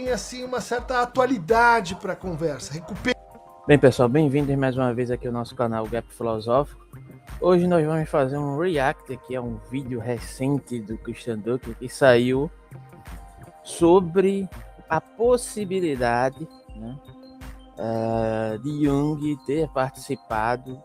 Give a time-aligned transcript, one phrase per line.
[0.00, 2.72] tem assim uma certa atualidade para a conversa.
[2.72, 3.18] Recupera.
[3.66, 6.88] Bem, pessoal, bem-vindos mais uma vez aqui ao nosso canal Gap Filosófico.
[7.38, 11.86] Hoje nós vamos fazer um react aqui a um vídeo recente do Christian Duque que
[11.86, 12.50] saiu
[13.62, 14.48] sobre
[14.88, 16.98] a possibilidade né,
[17.76, 20.80] uh, de Jung ter participado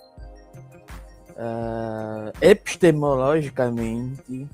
[1.32, 4.46] uh, epistemologicamente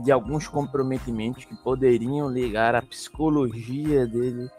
[0.00, 4.50] de alguns comprometimentos que poderiam ligar a psicologia dele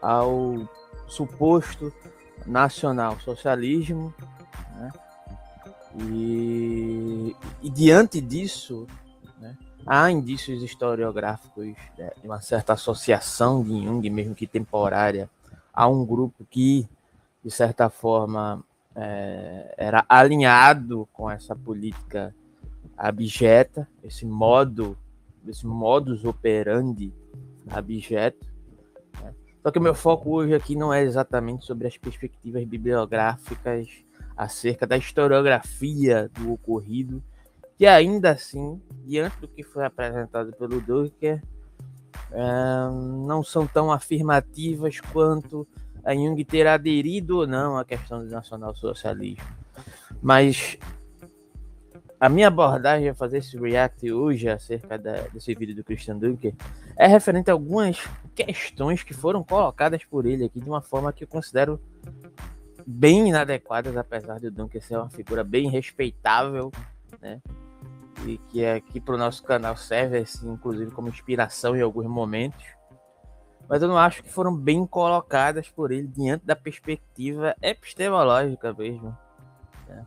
[0.00, 0.68] ao
[1.06, 1.92] suposto
[2.46, 4.12] nacional socialismo,
[4.76, 4.92] né?
[6.10, 8.86] e, e, diante disso,
[9.40, 15.30] né, há indícios historiográficos né, de uma certa associação de Jung, mesmo que temporária,
[15.72, 16.88] a um grupo que,
[17.42, 18.62] de certa forma,
[18.94, 22.34] é, era alinhado com essa política
[22.96, 24.96] abjeta, esse modo,
[25.46, 27.12] esse modus operandi
[27.68, 28.46] abjeto.
[29.22, 29.34] Né?
[29.62, 33.88] Só que o meu foco hoje aqui não é exatamente sobre as perspectivas bibliográficas
[34.36, 37.22] acerca da historiografia do ocorrido,
[37.76, 41.42] que ainda assim, diante do que foi apresentado pelo Durker,
[42.30, 42.42] é,
[43.26, 45.66] não são tão afirmativas quanto
[46.04, 49.44] a Jung ter aderido ou não à questão do nacionalsocialismo.
[50.22, 50.78] Mas
[52.24, 56.54] a minha abordagem a fazer esse react hoje acerca da, desse vídeo do Christian Dunker
[56.96, 57.98] é referente a algumas
[58.34, 61.78] questões que foram colocadas por ele aqui de uma forma que eu considero
[62.86, 66.72] bem inadequadas, apesar de o Dunker ser uma figura bem respeitável,
[67.20, 67.42] né?
[68.24, 72.64] E que aqui para o nosso canal serve, assim, inclusive, como inspiração em alguns momentos.
[73.68, 79.14] Mas eu não acho que foram bem colocadas por ele diante da perspectiva epistemológica mesmo.
[79.86, 80.06] Né?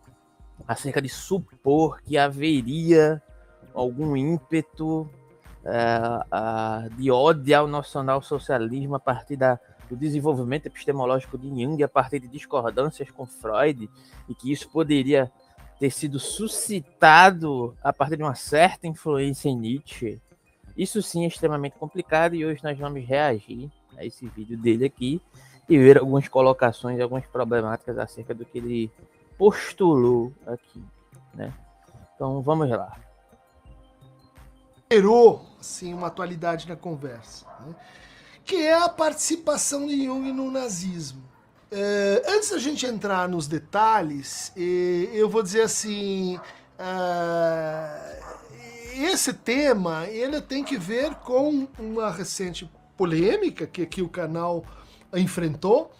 [0.67, 3.21] Acerca de supor que haveria
[3.73, 11.47] algum ímpeto uh, uh, de ódio ao nacional-socialismo a partir da, do desenvolvimento epistemológico de
[11.47, 13.89] Jung, a partir de discordâncias com Freud,
[14.27, 15.31] e que isso poderia
[15.79, 20.19] ter sido suscitado a partir de uma certa influência em Nietzsche.
[20.75, 25.21] Isso sim é extremamente complicado e hoje nós vamos reagir a esse vídeo dele aqui
[25.69, 28.91] e ver algumas colocações, algumas problemáticas acerca do que ele
[29.37, 30.83] postulou aqui,
[31.33, 31.53] né?
[32.15, 32.97] Então vamos lá.
[34.91, 37.75] Gerou assim uma atualidade na conversa, né?
[38.45, 41.21] que é a participação de Jung no nazismo.
[41.69, 46.39] É, antes da gente entrar nos detalhes, eu vou dizer assim,
[46.79, 48.21] é,
[48.95, 54.63] esse tema ele tem que ver com uma recente polêmica que aqui o canal
[55.13, 55.91] enfrentou,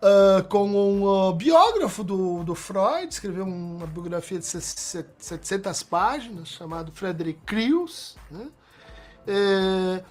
[0.00, 6.92] Uh, com um uh, biógrafo do, do Freud, escreveu uma biografia de 700 páginas, chamado
[6.92, 8.46] Frederick Crews, né?
[9.26, 10.04] é,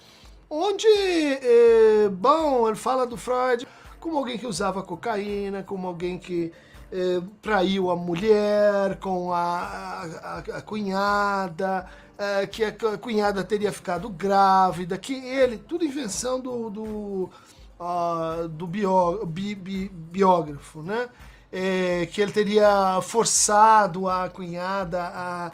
[0.50, 3.66] onde, é, bom, ele fala do Freud
[3.98, 6.52] como alguém que usava cocaína, como alguém que
[6.92, 14.08] é, traiu a mulher com a, a, a cunhada, é, que a cunhada teria ficado
[14.08, 17.30] grávida, que ele, tudo invenção do, do
[17.78, 21.08] uh, do bió, bi, bi, biógrafo, né?
[21.50, 25.52] É, que ele teria forçado a cunhada a,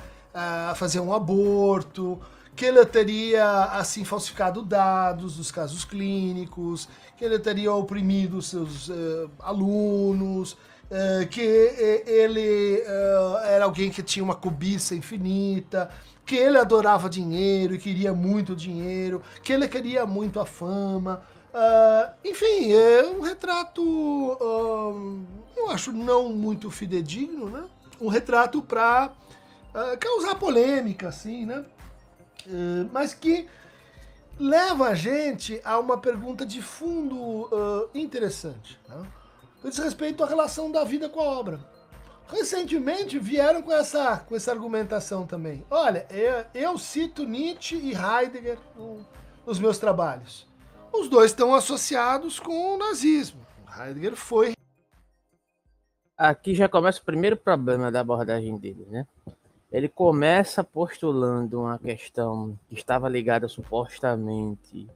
[0.70, 2.20] a fazer um aborto,
[2.56, 9.30] que ele teria assim falsificado dados dos casos clínicos, que ele teria oprimido seus uh,
[9.40, 15.90] alunos, uh, que ele uh, era alguém que tinha uma cobiça infinita,
[16.24, 21.22] que ele adorava dinheiro e queria muito dinheiro, que ele queria muito a fama.
[21.54, 25.24] Uh, enfim, é um retrato, uh,
[25.56, 27.64] eu acho não muito fidedigno, né?
[28.00, 29.12] Um retrato para
[29.72, 31.64] uh, ah, causar polêmica, assim, né?
[32.92, 33.48] mas que
[34.38, 37.48] leva a gente a uma pergunta de fundo
[37.94, 39.02] interessante, né?
[39.64, 41.60] diz respeito à relação da vida com a obra.
[42.28, 45.64] Recentemente vieram com essa, com essa argumentação também.
[45.70, 48.58] Olha, eu, eu cito Nietzsche e Heidegger
[49.46, 50.46] nos meus trabalhos
[51.00, 53.44] os dois estão associados com o nazismo.
[53.78, 54.54] Heidegger foi.
[56.16, 59.06] Aqui já começa o primeiro problema da abordagem dele, né?
[59.72, 64.88] Ele começa postulando uma questão que estava ligada supostamente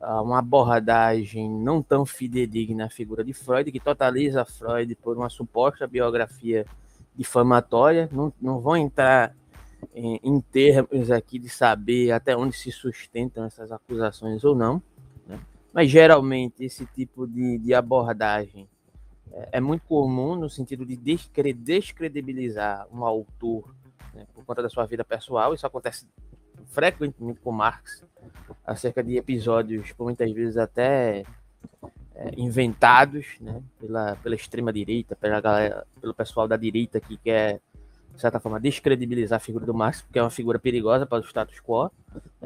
[0.00, 5.28] a uma abordagem não tão fidedigna à figura de Freud, que totaliza Freud por uma
[5.28, 6.66] suposta biografia
[7.14, 8.08] difamatória.
[8.10, 9.36] Não, não vou entrar
[9.94, 14.82] em, em termos aqui de saber até onde se sustentam essas acusações ou não.
[15.72, 18.68] Mas geralmente esse tipo de, de abordagem
[19.32, 23.74] é, é, muito comum no sentido de descredibilizar um autor
[24.12, 25.54] né, por conta da sua vida pessoal.
[25.54, 26.06] Isso acontece
[26.66, 28.04] frequentemente com Marx
[28.64, 31.24] acerca de episódios, por muitas vezes até
[32.14, 37.60] é, inventados, né, pela, pela extrema direita, pela galera, pelo pessoal da direita que quer
[38.14, 41.24] de certa forma descredibilizar a figura do Marx, porque é uma figura perigosa para o
[41.24, 41.90] status quo,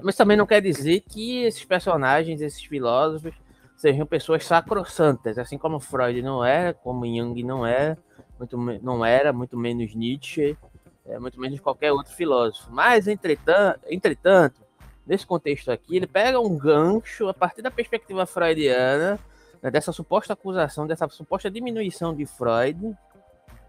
[0.02, 3.34] mas também não quer dizer que esses personagens, esses filósofos,
[3.76, 7.96] sejam pessoas sacrossantas, assim como Freud não é, como Jung não é,
[8.38, 10.56] muito não era, muito menos Nietzsche,
[11.04, 12.70] é, muito menos qualquer outro filósofo.
[12.70, 14.62] Mas, entretanto, entretanto,
[15.06, 19.18] nesse contexto aqui, ele pega um gancho a partir da perspectiva freudiana,
[19.62, 22.96] né, dessa suposta acusação, dessa suposta diminuição de Freud,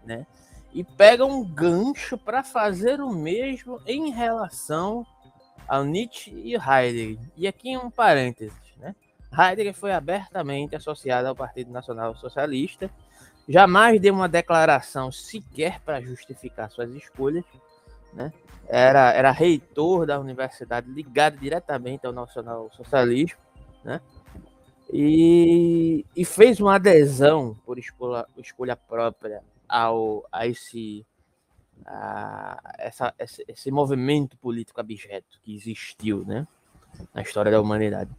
[0.04, 0.26] né,
[0.72, 5.06] e pega um gancho para fazer o mesmo em relação
[5.66, 7.18] ao Nietzsche e Heidegger.
[7.36, 8.94] E aqui um parênteses, né?
[9.36, 12.90] Heidegger foi abertamente associado ao Partido Nacional Socialista
[13.48, 17.44] jamais deu uma declaração sequer para justificar suas escolhas,
[18.12, 18.32] né?
[18.68, 23.38] Era, era reitor da universidade ligado diretamente ao nacional socialismo,
[23.84, 24.00] né?
[24.92, 31.06] E, e fez uma adesão por escolha, escolha própria ao, a esse
[31.84, 36.46] a, essa, esse, esse movimento político abjeto que existiu, né?
[37.14, 38.10] Na história da humanidade.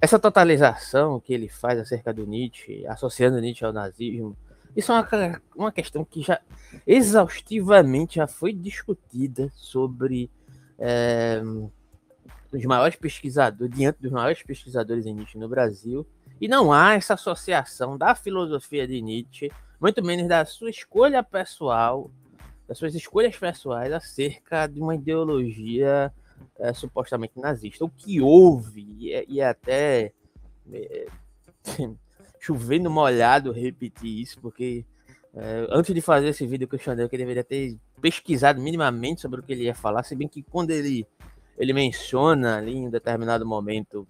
[0.00, 4.36] Essa totalização que ele faz acerca do Nietzsche, associando Nietzsche ao nazismo,
[4.76, 6.40] isso é uma, uma questão que já
[6.86, 10.30] exaustivamente já foi discutida sobre
[10.78, 11.42] é,
[12.52, 16.06] os maiores pesquisadores, diante dos maiores pesquisadores em Nietzsche no Brasil,
[16.40, 19.50] e não há essa associação da filosofia de Nietzsche,
[19.80, 22.10] muito menos da sua escolha pessoal,
[22.66, 26.12] das suas escolhas pessoais acerca de uma ideologia
[26.58, 27.84] é, supostamente nazista.
[27.84, 30.12] O que houve, e, é, e é até
[30.72, 31.06] é,
[32.40, 34.84] chovendo molhado repetir isso, porque
[35.34, 39.42] é, antes de fazer esse vídeo questionando que ele deveria ter pesquisado minimamente sobre o
[39.42, 41.06] que ele ia falar, se bem que quando ele,
[41.56, 44.06] ele menciona ali em determinado momento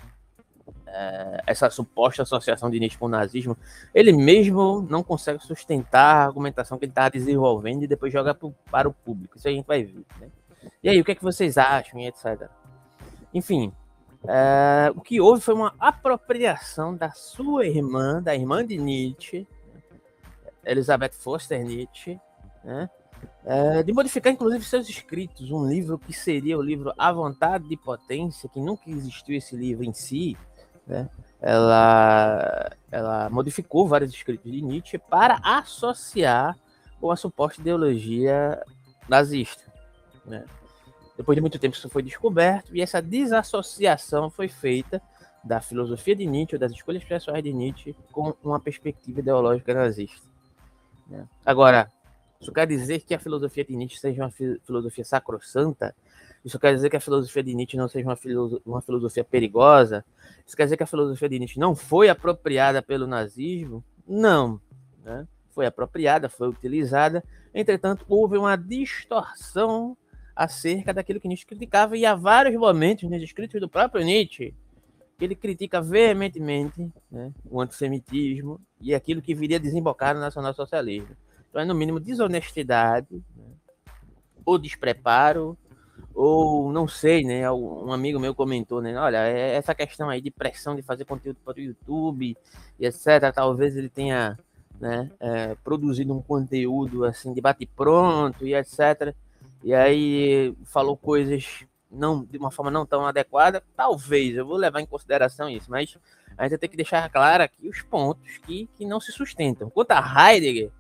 [0.93, 3.56] é, essa suposta associação de Nietzsche com o nazismo,
[3.94, 8.55] ele mesmo não consegue sustentar a argumentação que ele está desenvolvendo e depois joga pro,
[8.70, 9.37] para o público.
[9.37, 10.05] Isso a gente vai ver.
[10.20, 10.29] Né?
[10.82, 12.49] E aí, o que é que vocês acham, etc.
[13.32, 13.73] Enfim,
[14.26, 19.46] é, o que houve foi uma apropriação da sua irmã, da irmã de Nietzsche,
[20.64, 22.19] Elizabeth Foster Nietzsche,
[22.64, 22.91] né,
[23.44, 27.76] é, de modificar inclusive seus escritos, um livro que seria o livro A Vontade de
[27.76, 30.37] Potência, que nunca existiu esse livro em si,
[30.88, 31.08] né,
[31.40, 36.58] ela, ela modificou vários escritos de Nietzsche para associar
[37.00, 38.61] com a suposta ideologia
[39.08, 39.62] nazista.
[40.25, 40.44] Né?
[41.17, 45.00] Depois de muito tempo isso foi descoberto e essa desassociação foi feita
[45.44, 50.26] da filosofia de Nietzsche, das escolhas pessoais de Nietzsche, com uma perspectiva ideológica nazista.
[51.06, 51.26] Né?
[51.46, 51.91] Agora,
[52.41, 55.94] isso quer dizer que a filosofia de Nietzsche seja uma filosofia sacrossanta?
[56.44, 60.05] Isso quer dizer que a filosofia de Nietzsche não seja uma, filo uma filosofia perigosa?
[60.46, 63.84] Isso quer dizer que a filosofia de Nietzsche não foi apropriada pelo nazismo?
[64.06, 64.60] Não.
[65.05, 65.27] Né?
[65.51, 67.22] Foi apropriada, foi utilizada.
[67.53, 69.96] Entretanto, houve uma distorção
[70.34, 74.55] acerca daquilo que Nietzsche criticava, e há vários momentos nos escritos do próprio Nietzsche
[75.19, 81.17] que ele critica veementemente né, o antissemitismo e aquilo que viria a desembocar no nacionalsocialismo.
[81.51, 83.44] Então é, no mínimo, desonestidade, né,
[84.44, 85.58] ou despreparo,
[86.19, 87.51] ou não sei, né?
[87.51, 88.98] Um amigo meu comentou, né?
[88.98, 92.37] Olha, é essa questão aí de pressão de fazer conteúdo para o YouTube
[92.79, 93.32] e etc.
[93.34, 94.37] Talvez ele tenha
[94.81, 99.15] né, é, produzido um conteúdo assim de bate pronto e etc
[99.63, 104.81] e aí falou coisas não de uma forma não tão adequada, talvez eu vou levar
[104.81, 105.96] em consideração isso, mas
[106.37, 109.70] a gente tem que deixar claro aqui os pontos que, que não se sustentam.
[109.70, 110.70] Quanto a Heidegger,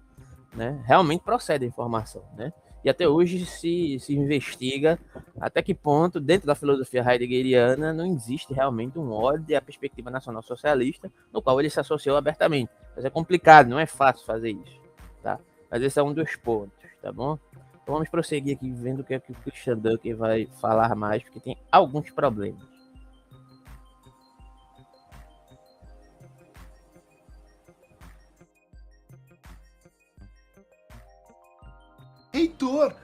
[0.52, 2.52] né, realmente procede a informação, né?
[2.88, 4.98] E até hoje se, se investiga
[5.38, 10.42] até que ponto, dentro da filosofia heideggeriana, não existe realmente um ódio à perspectiva nacional
[10.42, 12.70] socialista, no qual ele se associou abertamente.
[12.96, 14.80] Mas é complicado, não é fácil fazer isso,
[15.22, 15.38] tá?
[15.70, 17.38] Mas esse é um dos pontos, tá bom?
[17.82, 21.22] Então vamos prosseguir aqui vendo o que, é que o Christian Dunker vai falar mais,
[21.22, 22.77] porque tem alguns problemas.
[32.68, 32.94] Reitor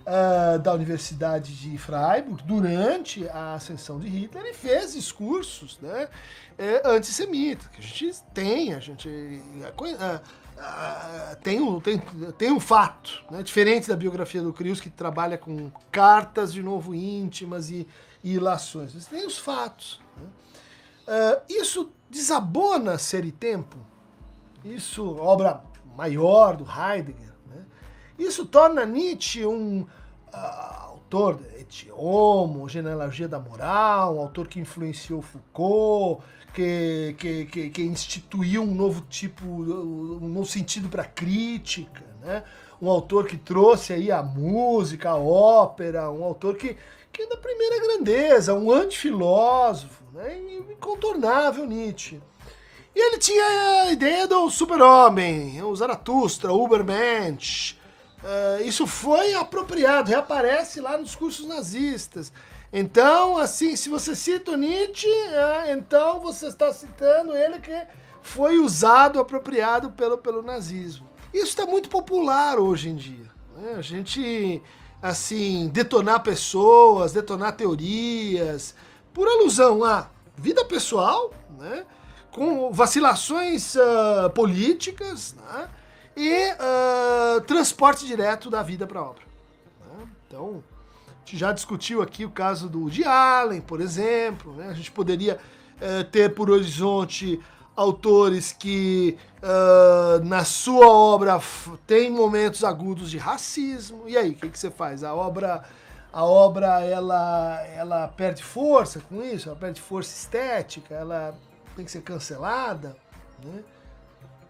[0.00, 6.08] uh, da Universidade de Freiburg durante a ascensão de Hitler e fez discursos né,
[6.58, 9.08] é, antissemitas, que a gente tem, a gente.
[9.08, 10.20] Uh,
[10.58, 11.98] ah, tem, um, tem,
[12.38, 13.42] tem um fato, né?
[13.42, 17.86] diferente da biografia do Crius, que trabalha com cartas, de novo, íntimas e,
[18.22, 18.94] e ilações.
[18.94, 20.00] Mas tem os fatos.
[20.16, 20.28] Né?
[21.08, 23.76] Uh, isso desabona Ser e Tempo,
[24.64, 25.64] isso, obra
[25.96, 27.31] maior do Heidegger?
[28.18, 29.86] Isso torna Nietzsche um
[30.32, 30.36] uh,
[31.12, 31.40] autor.
[31.92, 38.74] Homo, Genealogia da Moral, um autor que influenciou Foucault, que, que, que, que instituiu um
[38.74, 42.44] novo tipo, um novo sentido para a crítica, né?
[42.80, 46.76] um autor que trouxe aí a música, a ópera, um autor que,
[47.12, 50.38] que é da primeira grandeza, um antifilósofo, né?
[50.70, 52.20] incontornável Nietzsche.
[52.94, 53.44] E ele tinha
[53.84, 57.80] a ideia do super-homem, o Zaratustra, o Ubermensch.
[58.22, 62.32] Uh, isso foi apropriado, reaparece lá nos cursos nazistas.
[62.72, 67.76] Então, assim, se você cita o Nietzsche, uh, então você está citando ele que
[68.22, 71.08] foi usado, apropriado pelo, pelo nazismo.
[71.34, 73.30] Isso está muito popular hoje em dia.
[73.56, 73.74] Né?
[73.76, 74.62] A gente,
[75.02, 78.74] assim, detonar pessoas, detonar teorias,
[79.12, 81.84] por alusão à vida pessoal, né?
[82.30, 85.68] com vacilações uh, políticas né?
[86.16, 89.22] E uh, transporte direto da vida para a obra.
[89.80, 90.06] Né?
[90.26, 90.62] Então,
[91.08, 94.52] a gente já discutiu aqui o caso do Woody Allen, por exemplo.
[94.54, 94.68] Né?
[94.68, 95.38] A gente poderia
[95.76, 97.40] uh, ter por horizonte
[97.74, 101.40] autores que uh, na sua obra
[101.86, 104.04] tem momentos agudos de racismo.
[104.06, 105.02] E aí, o que, que você faz?
[105.02, 105.64] A obra
[106.12, 111.34] a obra ela, ela perde força com isso, ela perde força estética, ela
[111.74, 112.94] tem que ser cancelada,
[113.42, 113.62] né?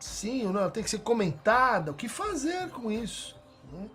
[0.03, 1.93] Sim ou não, tem que ser comentada.
[1.93, 3.37] O que fazer com isso?
[3.73, 3.89] Né?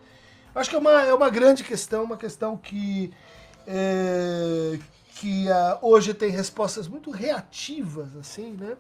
[0.55, 3.13] Acho que é uma, é uma grande questão, uma questão que,
[3.67, 4.79] é,
[5.15, 8.77] que uh, hoje tem respostas muito reativas, assim, né?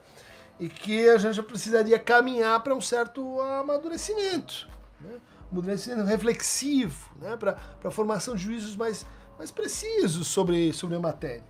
[0.57, 4.67] E que a gente precisaria caminhar para um certo amadurecimento,
[5.01, 5.19] né?
[5.51, 7.35] amadurecimento reflexivo, né?
[7.35, 9.05] para a formação de juízos mais,
[9.37, 11.43] mais precisos sobre, sobre a matéria.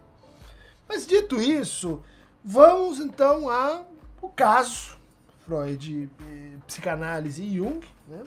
[0.90, 2.04] Mas dito isso,
[2.50, 4.97] Vamos então ao caso
[5.48, 6.10] Freud,
[6.68, 8.22] psicanálise e Jung, né?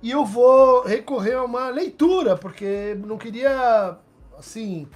[0.00, 3.98] E eu vou recorrer a uma leitura, porque não queria,
[4.36, 4.88] assim,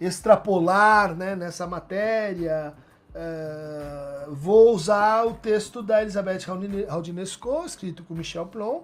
[0.00, 2.74] extrapolar né, nessa matéria.
[3.10, 6.40] Uh, vou usar o texto da Elizabeth
[6.88, 8.82] Raudinesco, escrito com Michel Plon,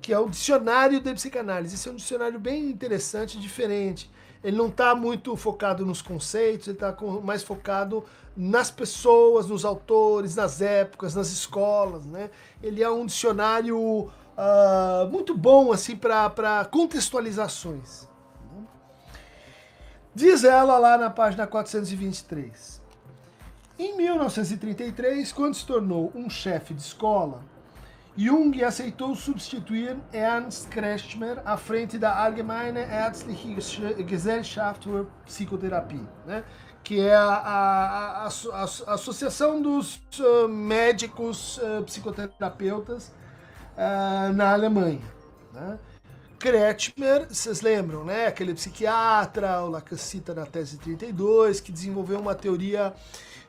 [0.00, 1.74] que é o Dicionário de Psicanálise.
[1.74, 4.08] Esse é um dicionário bem interessante, diferente
[4.46, 8.04] ele não está muito focado nos conceitos, ele está mais focado
[8.36, 12.30] nas pessoas, nos autores, nas épocas, nas escolas, né?
[12.62, 13.78] Ele é um dicionário
[14.36, 18.06] uh, muito bom assim para contextualizações.
[18.52, 18.64] Né?
[20.14, 22.82] Diz ela lá na página 423.
[23.78, 27.42] Em 1933, quando se tornou um chefe de escola,
[28.16, 33.54] Jung aceitou substituir Ernst Kretschmer à frente da Allgemeine Ärztliche
[34.08, 36.42] Gesellschaft für Psychotherapie, né?
[36.86, 43.08] Que é a, a, a, a Associação dos uh, Médicos uh, Psicoterapeutas
[43.76, 45.02] uh, na Alemanha.
[45.52, 45.80] Né?
[46.38, 48.28] Kretschmer, vocês lembram, né?
[48.28, 52.94] aquele psiquiatra, o Lacan cita na tese 32, que desenvolveu uma teoria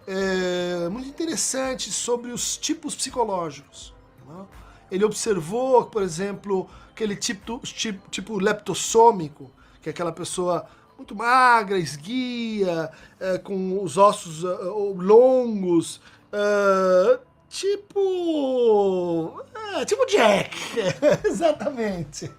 [0.07, 3.93] eh, muito interessante sobre os tipos psicológicos.
[4.27, 4.45] Né?
[4.89, 10.65] Ele observou, por exemplo, aquele tipo, tipo, tipo leptossômico, que é aquela pessoa
[10.97, 12.89] muito magra, esguia,
[13.19, 16.01] é, com os ossos uh, longos,
[16.33, 17.99] uh, tipo.
[17.99, 20.57] Uh, tipo Jack,
[21.25, 22.31] exatamente.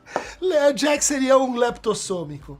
[0.74, 2.58] Jack seria um leptossômico.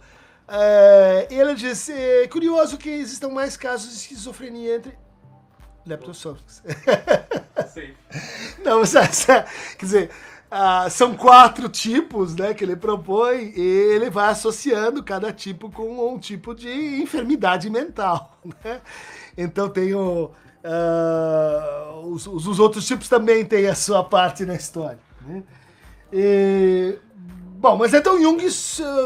[1.28, 4.96] ele disse: é curioso que existam mais casos de esquizofrenia entre
[5.84, 6.62] leptossômicos.
[8.64, 8.82] Não,
[9.78, 10.10] quer dizer,
[10.50, 16.12] uh, são quatro tipos né, que ele propõe e ele vai associando cada tipo com
[16.12, 16.70] um tipo de
[17.02, 18.38] enfermidade mental.
[18.64, 18.80] Né?
[19.36, 20.30] Então tem o,
[20.64, 24.98] uh, os, os, outros tipos também têm a sua parte na história.
[25.20, 25.42] Né?
[26.12, 26.98] E,
[27.58, 28.50] bom, mas então Jung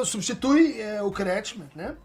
[0.05, 1.97] substitui uh, o Kretschmer, né?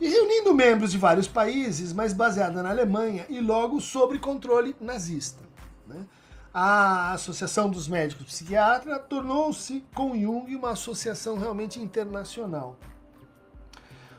[0.00, 5.42] e reunindo membros de vários países, mas baseada na Alemanha e logo sob controle nazista.
[5.86, 6.04] Né?
[6.58, 12.78] A Associação dos Médicos Psiquiatras tornou-se, com Jung, uma associação realmente internacional.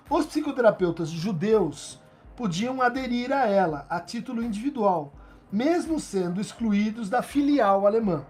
[0.08, 2.00] Os psicoterapeutas judeus
[2.36, 5.12] podiam aderir a ela a título individual,
[5.51, 8.24] mesmo sendo excluídos da filial alemã.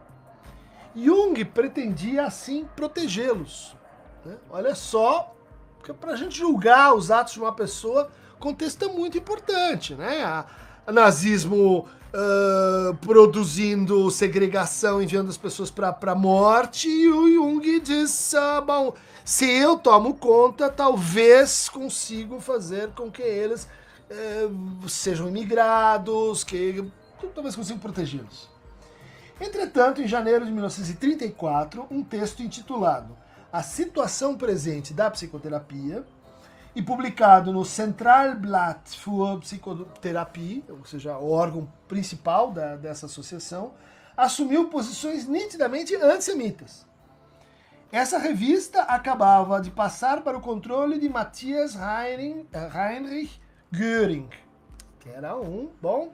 [0.95, 3.75] Jung pretendia assim protegê-los.
[4.23, 4.37] Né?
[4.49, 5.35] Olha só
[5.79, 8.09] porque para a gente julgar os atos de uma pessoa,
[8.39, 10.23] contexto é muito importante, né?
[10.23, 10.45] A,
[10.87, 11.85] a nazismo
[12.17, 18.93] uh, produzindo segregação, enviando as pessoas para a morte, e o Jung diz: ah, bom,
[19.23, 23.67] se eu tomo conta, talvez consigo fazer com que eles
[24.09, 26.83] uh, sejam imigrados, que
[27.33, 28.49] talvez consiga protegê-los.
[29.39, 33.15] Entretanto, em janeiro de 1934, um texto intitulado
[33.51, 36.03] a situação presente da psicoterapia
[36.77, 43.73] e publicado no Centralblatt für Psychotherapie, ou seja, o órgão principal da, dessa associação,
[44.15, 46.85] assumiu posições nitidamente antissemitas.
[47.91, 53.41] Essa revista acabava de passar para o controle de Matthias Heinrich
[53.73, 54.29] Göring,
[54.99, 56.13] que era um, bom,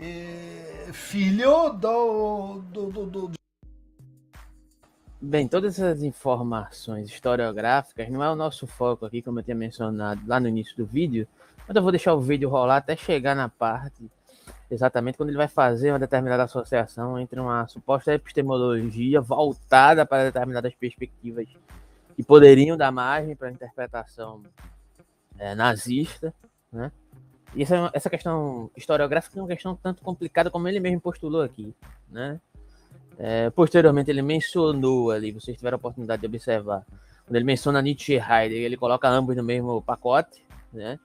[0.00, 3.41] eh, filho do, do, do, do
[5.24, 10.20] Bem, todas essas informações historiográficas não é o nosso foco aqui, como eu tinha mencionado
[10.26, 11.28] lá no início do vídeo,
[11.64, 14.10] mas eu vou deixar o vídeo rolar até chegar na parte
[14.68, 20.74] exatamente quando ele vai fazer uma determinada associação entre uma suposta epistemologia voltada para determinadas
[20.74, 21.46] perspectivas
[22.16, 24.42] que poderiam dar margem para a interpretação
[25.38, 26.34] é, nazista,
[26.72, 26.90] né?
[27.54, 31.72] E essa, essa questão historiográfica é uma questão tanto complicada como ele mesmo postulou aqui,
[32.10, 32.40] né?
[33.24, 36.84] É, posteriormente, ele mencionou ali, vocês tiveram a oportunidade de observar,
[37.24, 40.98] quando ele menciona Nietzsche e Heidegger, ele coloca ambos no mesmo pacote, né?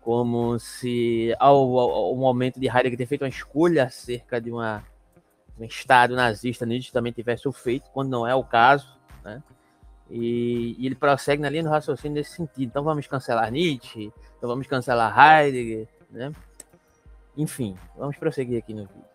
[0.00, 4.82] Como se ao, ao, momento de Heidegger ter feito uma escolha acerca de uma,
[5.60, 9.40] um Estado nazista, Nietzsche também tivesse o feito, quando não é o caso, né?
[10.10, 12.68] E, e, ele prossegue na linha do raciocínio nesse sentido.
[12.68, 16.32] Então vamos cancelar Nietzsche, então vamos cancelar Heidegger, né?
[17.36, 19.09] Enfim, vamos prosseguir aqui no vídeo.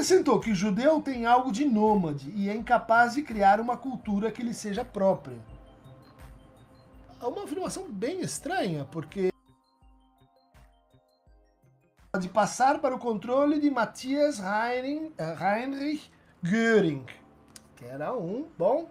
[0.00, 4.32] Acrescentou que o judeu tem algo de nômade e é incapaz de criar uma cultura
[4.32, 5.36] que lhe seja própria.
[7.20, 9.30] É uma afirmação bem estranha, porque
[12.18, 16.10] de passar para o controle de Matthias Heinrich
[16.42, 17.04] Göring,
[17.76, 18.90] que era um, bom,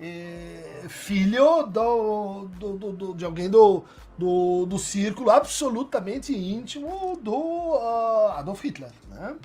[0.00, 3.84] é, filho do, do, do, de alguém do,
[4.16, 9.36] do, do círculo absolutamente íntimo do uh, Adolf Hitler, né?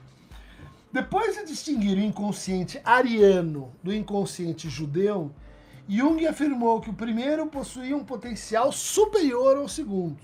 [0.95, 5.29] Depois de distinguir o inconsciente ariano do inconsciente judeu,
[5.89, 10.23] Jung afirmou que o primeiro possuía um potencial superior ao segundo.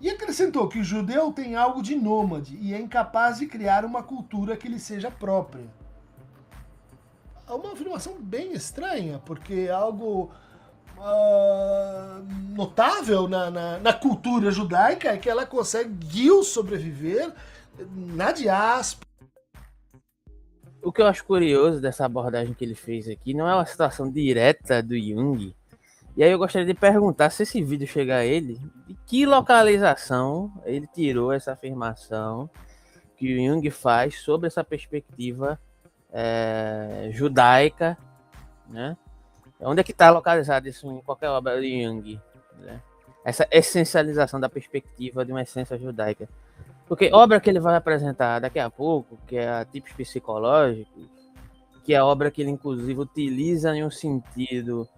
[0.00, 4.04] E acrescentou que o judeu tem algo de nômade e é incapaz de criar uma
[4.04, 5.66] cultura que lhe seja própria.
[7.48, 10.30] É uma afirmação bem estranha, porque é algo
[10.96, 12.22] uh,
[12.54, 17.34] notável na, na, na, cultura judaica é que ela conseguiu sobreviver
[18.14, 19.11] na diáspora
[20.82, 24.10] o que eu acho curioso dessa abordagem que ele fez aqui não é uma situação
[24.10, 25.54] direta do Jung.
[26.16, 30.52] E aí eu gostaria de perguntar se esse vídeo chegar a ele, de que localização
[30.64, 32.50] ele tirou essa afirmação
[33.16, 35.58] que o Jung faz sobre essa perspectiva
[36.12, 37.96] é, judaica,
[38.68, 38.96] né?
[39.60, 42.20] Onde é que está localizado isso em qualquer obra de Jung?
[42.58, 42.80] Né?
[43.24, 46.28] Essa essencialização da perspectiva de uma essência judaica.
[46.88, 51.08] Porque obra que ele vai apresentar daqui a pouco, que é a tipos psicológicos,
[51.84, 54.88] que é obra que ele inclusive utiliza em um sentido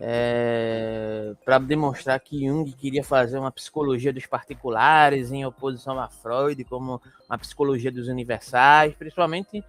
[0.00, 6.62] é, para demonstrar que Jung queria fazer uma psicologia dos particulares em oposição a Freud,
[6.64, 9.64] como uma psicologia dos universais, principalmente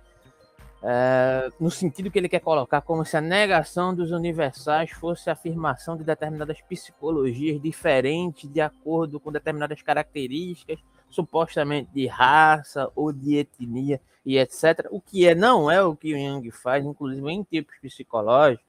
[0.81, 5.33] é, no sentido que ele quer colocar como se a negação dos universais fosse a
[5.33, 13.37] afirmação de determinadas psicologias diferentes de acordo com determinadas características supostamente de raça ou de
[13.37, 14.87] etnia e etc.
[14.91, 18.65] O que é não é o que o Jung faz, inclusive em tipos psicológicos.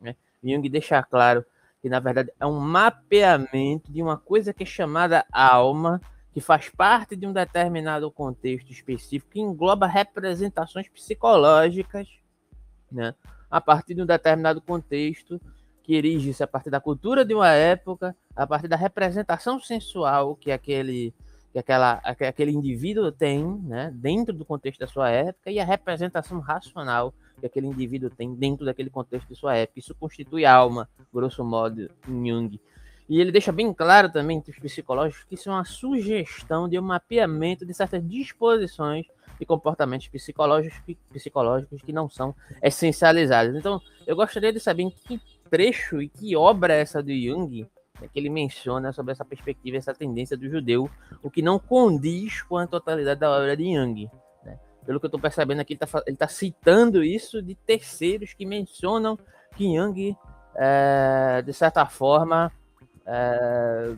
[0.00, 0.16] Né?
[0.42, 1.44] Jung deixa claro
[1.80, 6.00] que na verdade é um mapeamento de uma coisa que é chamada alma,
[6.32, 12.08] que faz parte de um determinado contexto específico, que engloba representações psicológicas,
[12.90, 13.14] né?
[13.50, 15.40] a partir de um determinado contexto
[15.82, 20.50] que erige-se a partir da cultura de uma época, a partir da representação sensual que
[20.50, 21.12] aquele
[21.52, 26.40] que aquela, aquele indivíduo tem né, dentro do contexto da sua época e a representação
[26.40, 29.78] racional que aquele indivíduo tem dentro daquele contexto de sua época.
[29.78, 32.60] Isso constitui alma, grosso modo, em Jung.
[33.08, 36.78] E ele deixa bem claro também, entre os psicológicos, que isso é uma sugestão de
[36.78, 39.06] um mapeamento de certas disposições
[39.38, 43.56] e comportamentos psicológicos, psicológicos que não são essencializados.
[43.56, 47.66] Então, eu gostaria de saber em que trecho e que obra é essa do Jung
[48.04, 50.90] é que ele menciona sobre essa perspectiva, essa tendência do judeu,
[51.22, 54.10] o que não condiz com a totalidade da obra de Jung.
[54.44, 54.58] Né?
[54.84, 59.18] Pelo que eu estou percebendo aqui, ele está tá citando isso de terceiros que mencionam
[59.56, 60.16] que Jung,
[60.54, 62.52] é, de certa forma,
[63.06, 63.94] é,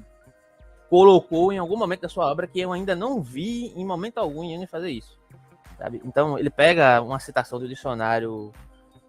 [0.89, 4.43] colocou em algum momento da sua obra que eu ainda não vi em momento algum
[4.43, 5.19] Jung fazer isso.
[5.79, 6.01] Sabe?
[6.05, 8.53] Então, ele pega uma citação do dicionário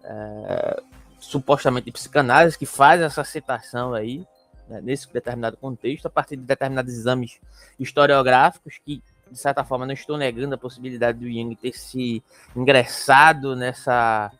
[0.02, 0.82] é,
[1.18, 4.26] supostamente de psicanálise, que faz essa citação aí,
[4.68, 7.40] né, nesse determinado contexto, a partir de determinados exames
[7.78, 12.22] historiográficos que, de certa forma, não estou negando a possibilidade do Jung ter se
[12.54, 14.30] ingressado nessa,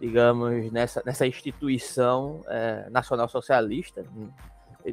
[0.00, 4.04] digamos, nessa, nessa instituição é, nacional socialista,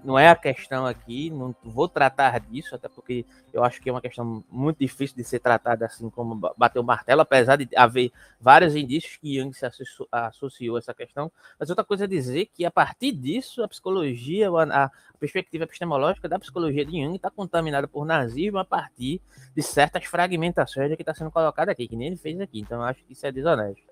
[0.04, 3.92] não é a questão aqui, não vou tratar disso, até porque eu acho que é
[3.92, 8.12] uma questão muito difícil de ser tratada assim como bater o martelo, apesar de haver
[8.40, 11.32] vários indícios que Jung se associou, a essa questão.
[11.60, 16.30] Mas outra coisa é dizer que a partir disso, a psicologia, a, a perspectiva epistemológica
[16.30, 19.22] da psicologia de Jung está contaminada por nazismo a partir
[19.54, 22.60] de certas fragmentações que está sendo colocada aqui, que nem ele fez aqui.
[22.62, 23.84] Então eu acho que isso é desonesto,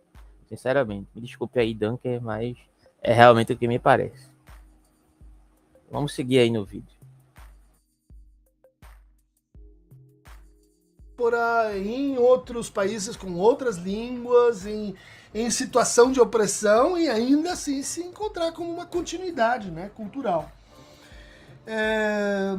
[0.47, 1.09] sinceramente.
[1.13, 2.57] Me desculpe aí, Dunker, mas
[3.01, 4.29] é realmente o que me parece.
[5.91, 6.97] Vamos seguir aí no vídeo.
[11.17, 14.95] Por aí, em outros países com outras línguas, em,
[15.33, 20.49] em situação de opressão e ainda assim se encontrar como uma continuidade né, cultural.
[21.67, 22.55] É,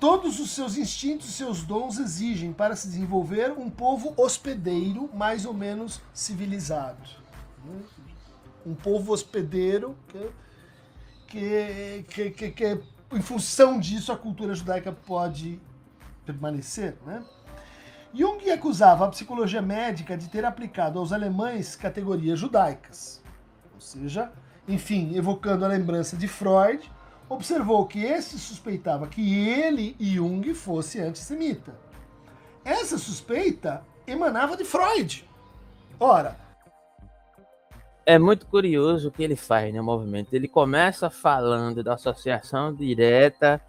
[0.00, 5.46] todos os seus instintos e seus dons exigem para se desenvolver um povo hospedeiro mais
[5.46, 7.08] ou menos civilizado.
[8.66, 10.28] Um povo hospedeiro que
[11.32, 15.58] que, que, que, que em função disso a cultura judaica pode
[16.26, 17.24] permanecer, né?
[18.14, 23.22] Jung acusava a psicologia médica de ter aplicado aos alemães categorias judaicas.
[23.74, 24.30] Ou seja,
[24.68, 26.92] enfim, evocando a lembrança de Freud,
[27.26, 31.74] observou que esse suspeitava que ele, Jung, fosse antissemita.
[32.62, 35.26] Essa suspeita emanava de Freud.
[35.98, 36.38] Ora,
[38.04, 40.32] é muito curioso o que ele faz, né, movimento.
[40.34, 43.60] Ele começa falando da associação direta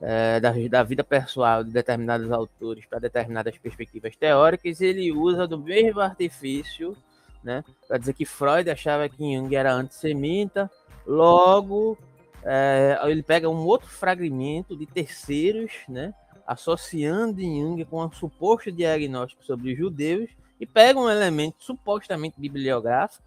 [0.00, 5.58] é, da, da, vida pessoal de determinados autores para determinadas perspectivas teóricas, ele usa do
[5.58, 6.96] mesmo artifício,
[7.42, 10.70] né, para dizer que Freud achava que Jung era antissemita,
[11.06, 11.96] logo
[12.44, 16.12] é, ele pega um outro fragmento de terceiros, né,
[16.46, 20.28] associando Jung com um suposto diagnóstico sobre os judeus,
[20.60, 23.25] e pega um elemento supostamente bibliográfico,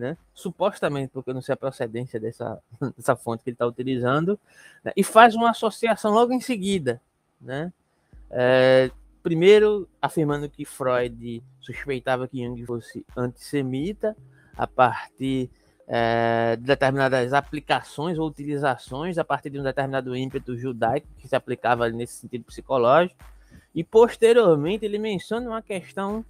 [0.00, 0.16] né?
[0.32, 2.58] supostamente, porque eu não sei a procedência dessa,
[2.96, 4.40] dessa fonte que ele está utilizando,
[4.82, 4.92] né?
[4.96, 7.00] e faz uma associação logo em seguida.
[7.38, 7.70] Né?
[8.30, 8.90] É,
[9.22, 14.16] primeiro, afirmando que Freud suspeitava que Jung fosse antissemita,
[14.56, 15.50] a partir
[15.86, 21.36] é, de determinadas aplicações ou utilizações, a partir de um determinado ímpeto judaico que se
[21.36, 23.22] aplicava nesse sentido psicológico,
[23.74, 26.24] e posteriormente ele menciona uma questão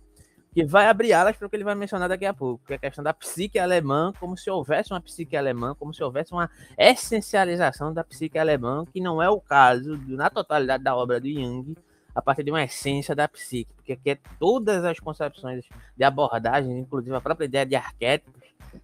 [0.53, 2.77] que vai abrir alas para o que ele vai mencionar daqui a pouco, que é
[2.77, 6.51] a questão da psique alemã, como se houvesse uma psique alemã, como se houvesse uma
[6.77, 11.77] essencialização da psique alemã, que não é o caso na totalidade da obra de Jung,
[12.15, 15.65] a partir de uma essência da psique, porque aqui é todas as concepções
[15.97, 18.43] de abordagem, inclusive a própria ideia de arquétipos,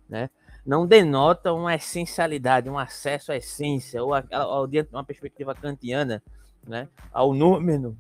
[0.09, 0.31] né,
[0.65, 5.55] não denotam uma essencialidade, um acesso à essência, ou, a, ou dentro de uma perspectiva
[5.55, 6.23] kantiana,
[6.65, 7.97] né, ao número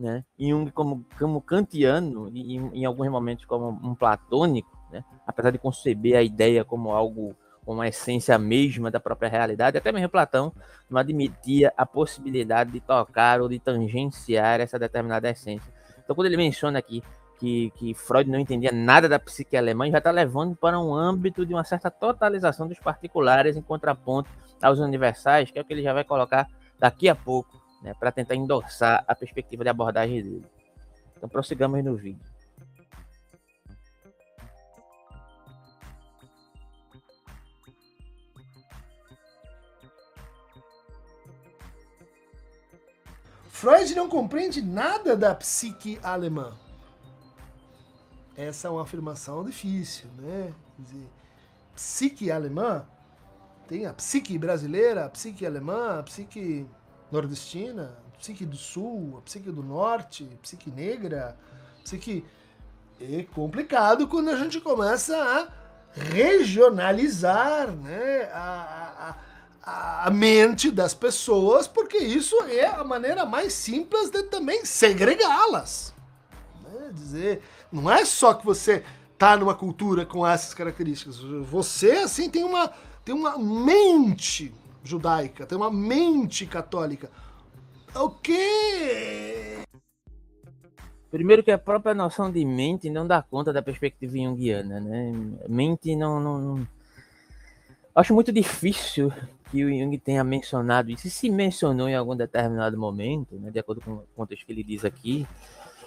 [0.00, 0.24] né?
[0.38, 5.04] Jung como, como kantiano e em, alguns momentos como um platônico, né?
[5.26, 9.92] Apesar de conceber a ideia como algo como a essência mesma da própria realidade, até
[9.92, 10.52] mesmo Platão
[10.88, 15.72] não admitia a possibilidade de tocar ou de tangenciar essa determinada essência.
[16.02, 17.02] Então, quando ele menciona aqui
[17.38, 21.46] que, que Freud não entendia nada da psique alemã, já está levando para um âmbito
[21.46, 24.28] de uma certa totalização dos particulares em contraponto
[24.60, 28.12] aos universais, que é o que ele já vai colocar daqui a pouco né, para
[28.12, 30.46] tentar endossar a perspectiva de abordagem dele.
[31.16, 32.30] Então, prossigamos no vídeo.
[43.48, 46.56] Freud não compreende nada da psique alemã.
[48.34, 50.54] Essa é uma afirmação difícil, né?
[50.78, 51.06] Dizer,
[51.74, 52.86] psique alemã
[53.68, 56.66] tem a psique brasileira, a psique alemã, a psique
[57.10, 61.36] nordestina, psique do sul, psique do norte, psique negra,
[61.82, 62.24] psique.
[63.00, 65.48] É complicado quando a gente começa a
[65.92, 69.16] regionalizar né, a,
[69.62, 75.94] a, a mente das pessoas, porque isso é a maneira mais simples de também segregá-las.
[76.62, 76.90] Né?
[76.92, 77.42] Dizer,
[77.72, 78.84] não é só que você
[79.16, 82.70] tá numa cultura com essas características, você assim tem uma,
[83.04, 87.10] tem uma mente judaica, tem uma mente católica.
[87.94, 89.64] O quê?
[91.10, 95.12] Primeiro que a própria noção de mente não dá conta da perspectiva junguiana, né?
[95.48, 96.68] Mente não, não, não...
[97.94, 99.12] Acho muito difícil
[99.50, 101.08] que o Jung tenha mencionado isso.
[101.08, 104.62] E se mencionou em algum determinado momento, né, de acordo com o contexto que ele
[104.62, 105.26] diz aqui,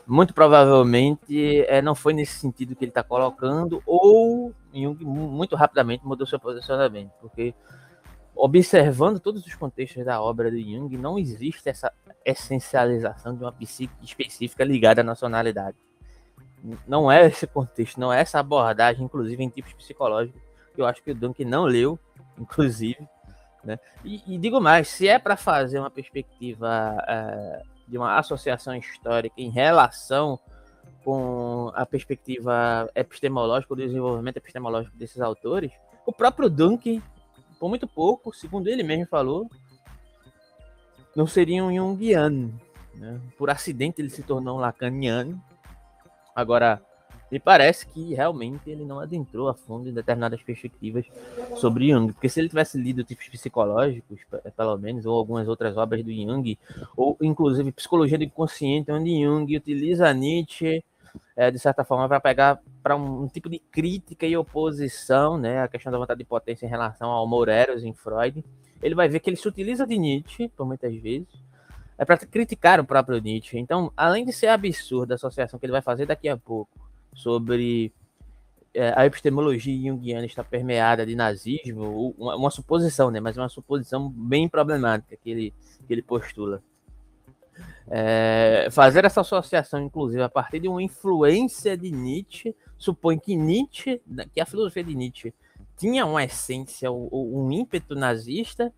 [0.06, 6.06] muito provavelmente é, não foi nesse sentido que ele está colocando, ou Jung muito rapidamente
[6.06, 7.54] mudou seu posicionamento, porque
[8.36, 11.92] observando todos os contextos da obra de Jung, não existe essa
[12.26, 15.78] essencialização de uma psique específica ligada à nacionalidade.
[16.88, 20.42] Não é esse contexto, não é essa abordagem, inclusive em tipos psicológicos,
[20.74, 22.00] que eu acho que o Duncan não leu,
[22.40, 23.08] inclusive.
[23.64, 23.80] Né?
[24.04, 29.36] E, e digo mais, se é para fazer uma perspectiva é, de uma associação histórica
[29.38, 30.40] em relação
[31.04, 35.72] com a perspectiva epistemológica, o desenvolvimento epistemológico desses autores,
[36.06, 37.02] o próprio Duncan
[37.64, 39.50] por muito pouco, segundo ele mesmo falou,
[41.16, 42.60] não seria um Jungiano.
[42.94, 43.22] Né?
[43.38, 45.42] Por acidente ele se tornou um Lacaniano.
[46.36, 46.82] Agora,
[47.32, 51.06] me parece que realmente ele não adentrou a fundo em determinadas perspectivas
[51.56, 54.20] sobre Jung, porque se ele tivesse lido tipos psicológicos,
[54.58, 56.60] pelo menos, ou algumas outras obras do Jung,
[56.98, 60.84] ou inclusive Psicologia do Inconsciente, onde Jung utiliza Nietzsche
[61.36, 65.62] é, de certa forma, para pegar para um, um, tipo de crítica e oposição, né,
[65.62, 68.44] a questão da vontade de potência em relação ao Moreros em Freud,
[68.82, 71.28] ele vai ver que ele se utiliza de Nietzsche, por muitas vezes,
[71.98, 73.58] é para criticar o próprio Nietzsche.
[73.58, 76.72] Então, além de ser absurda a associação que ele vai fazer daqui a pouco
[77.14, 77.94] sobre
[78.74, 84.10] é, a epistemologia junguiana está permeada de nazismo, uma, uma, suposição, né, mas uma suposição
[84.10, 85.54] bem problemática que ele,
[85.88, 86.62] que ele postula.
[87.90, 94.02] É, fazer essa associação, inclusive, a partir de uma influência de Nietzsche, supõe que Nietzsche,
[94.08, 95.34] né, que a filosofia de Nietzsche
[95.76, 98.72] tinha uma essência, um ímpeto nazista,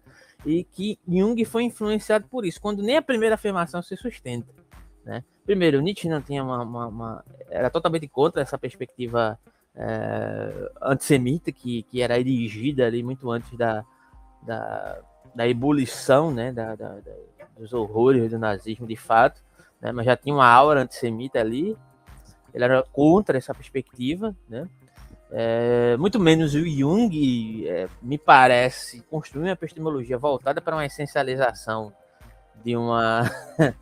[0.46, 4.52] e que Jung foi influenciado por isso, quando nem a primeira afirmação se sustenta.
[5.04, 5.24] Né?
[5.46, 9.40] Primeiro, Nietzsche não tinha uma, uma, uma era totalmente contra essa perspectiva
[9.76, 13.84] é, antissemita que, que era erigida ali muito antes da,
[14.42, 15.00] da,
[15.34, 17.12] da ebulição, né, da, da, da
[17.58, 19.42] dos horrores do nazismo de fato,
[19.82, 19.92] né?
[19.92, 21.78] mas já tinha uma aura antissemita ali.
[22.54, 24.70] Ele era contra essa perspectiva, né?
[25.32, 31.92] É, muito menos o Jung, é, me parece, construiu uma epistemologia voltada para uma essencialização
[32.64, 33.30] de uma,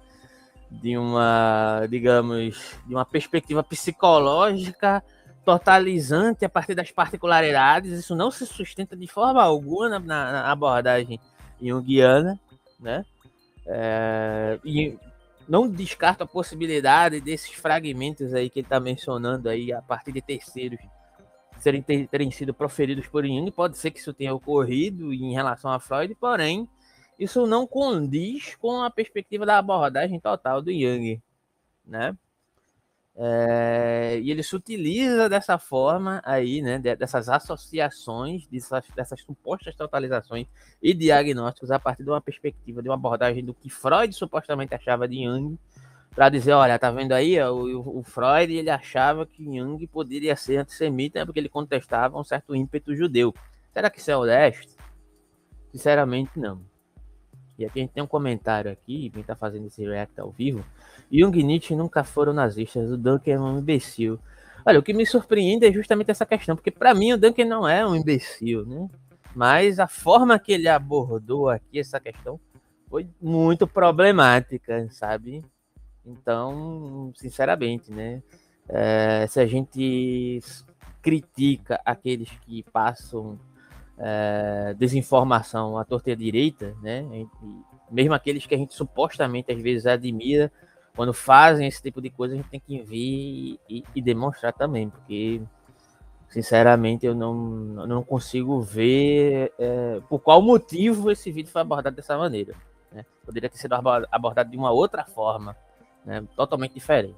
[0.72, 5.04] de uma, digamos, de uma perspectiva psicológica
[5.46, 8.00] totalizante a partir das particularidades.
[8.00, 11.20] Isso não se sustenta de forma alguma na, na abordagem
[11.62, 12.40] junguiana,
[12.80, 13.06] né?
[13.66, 14.98] É, e
[15.48, 20.22] não descarto a possibilidade desses fragmentos aí que ele está mencionando aí a partir de
[20.22, 20.80] terceiros
[21.60, 23.50] serem ter, terem sido proferidos por Jung.
[23.52, 26.68] Pode ser que isso tenha ocorrido em relação a Freud, porém
[27.18, 31.22] isso não condiz com a perspectiva da abordagem total do Jung,
[31.86, 32.18] né?
[33.16, 40.48] É, e ele se utiliza dessa forma aí, né, dessas associações, dessas, dessas supostas totalizações
[40.82, 45.08] e diagnósticos a partir de uma perspectiva, de uma abordagem do que Freud supostamente achava
[45.08, 45.60] de Jung,
[46.16, 50.58] para dizer, olha, tá vendo aí, o, o, Freud ele achava que Jung poderia ser
[50.58, 53.34] antissemita porque ele contestava um certo ímpeto judeu.
[53.72, 54.76] Será que isso é honesto?
[55.72, 56.62] Sinceramente, não.
[57.66, 60.64] Aqui a gente tem um comentário aqui, quem está fazendo esse react ao vivo.
[61.12, 64.20] Jung e Nietzsche nunca foram nazistas, o Duncan é um imbecil.
[64.66, 67.68] Olha, o que me surpreende é justamente essa questão, porque para mim o Duncan não
[67.68, 68.90] é um imbecil, né?
[69.36, 72.40] Mas a forma que ele abordou aqui essa questão
[72.90, 75.44] foi muito problemática, sabe?
[76.06, 78.22] Então, sinceramente, né?
[78.70, 80.40] É, se a gente
[81.02, 83.38] critica aqueles que passam
[83.98, 87.06] é, desinformação à torta e direita, né?
[87.90, 90.52] mesmo aqueles que a gente supostamente às vezes admira,
[90.96, 94.90] quando fazem esse tipo de coisa, a gente tem que vir e, e demonstrar também,
[94.90, 95.42] porque
[96.30, 102.18] sinceramente eu não, não consigo ver é, por qual motivo esse vídeo foi abordado dessa
[102.18, 102.56] maneira.
[102.92, 103.06] Né?
[103.26, 105.56] Poderia ter sido abordado de uma outra forma,
[106.06, 106.24] né?
[106.36, 107.18] totalmente diferente.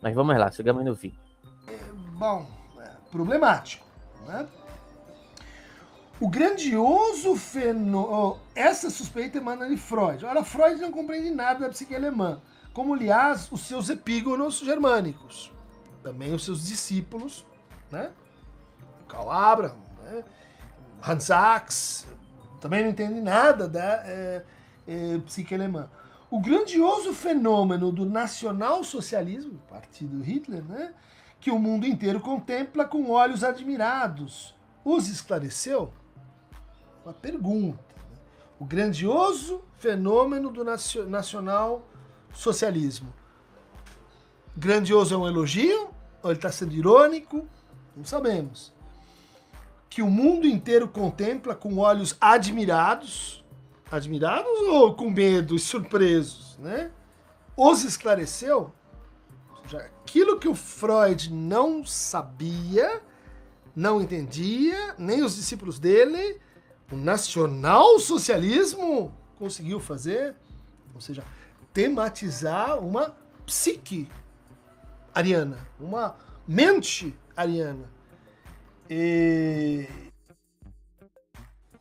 [0.00, 1.20] Mas vamos lá, chegamos no vídeo.
[2.16, 2.46] Bom,
[2.80, 3.84] é problemático,
[4.26, 4.46] né?
[6.20, 8.38] O grandioso fenômeno.
[8.54, 10.24] Essa suspeita emana de Freud.
[10.24, 12.40] Ora, Freud não compreende nada da psique alemã,
[12.72, 15.52] como, aliás, os seus epígonos germânicos.
[16.02, 17.46] Também os seus discípulos,
[17.90, 18.10] né?
[19.06, 20.24] Karl Abraham, né?
[21.06, 22.06] Hans Sachs,
[22.60, 24.44] também não entende nada da é,
[24.86, 25.88] é, psique alemã.
[26.30, 30.92] O grandioso fenômeno do nacional-socialismo, partido Hitler, né?
[31.40, 34.54] que o mundo inteiro contempla com olhos admirados,
[34.84, 35.92] os esclareceu?
[37.08, 37.78] Uma pergunta.
[38.10, 38.18] Né?
[38.60, 41.88] O grandioso fenômeno do nacional
[42.32, 43.12] socialismo.
[44.54, 45.88] Grandioso é um elogio?
[46.22, 47.48] Ou ele está sendo irônico?
[47.96, 48.74] Não sabemos.
[49.88, 53.42] Que o mundo inteiro contempla com olhos admirados,
[53.90, 56.90] admirados ou com medo e surpresos, né?
[57.56, 58.72] Os esclareceu?
[59.74, 63.02] Aquilo que o Freud não sabia,
[63.74, 66.40] não entendia, nem os discípulos dele,
[66.90, 70.34] o nacional-socialismo conseguiu fazer,
[70.94, 71.22] ou seja,
[71.72, 73.14] tematizar uma
[73.46, 74.08] psique
[75.14, 77.88] ariana, uma mente ariana.
[78.88, 79.86] E...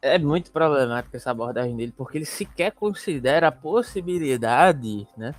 [0.02, 5.34] É muito problemática essa abordagem dele, porque ele sequer considera a possibilidade, né?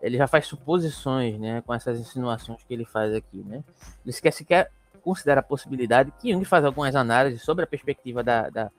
[0.00, 3.64] Ele já faz suposições, né, com essas insinuações que ele faz aqui, né?
[4.04, 4.70] Ele sequer, sequer
[5.02, 8.70] considera a possibilidade que Jung faz algumas análises sobre a perspectiva da, da,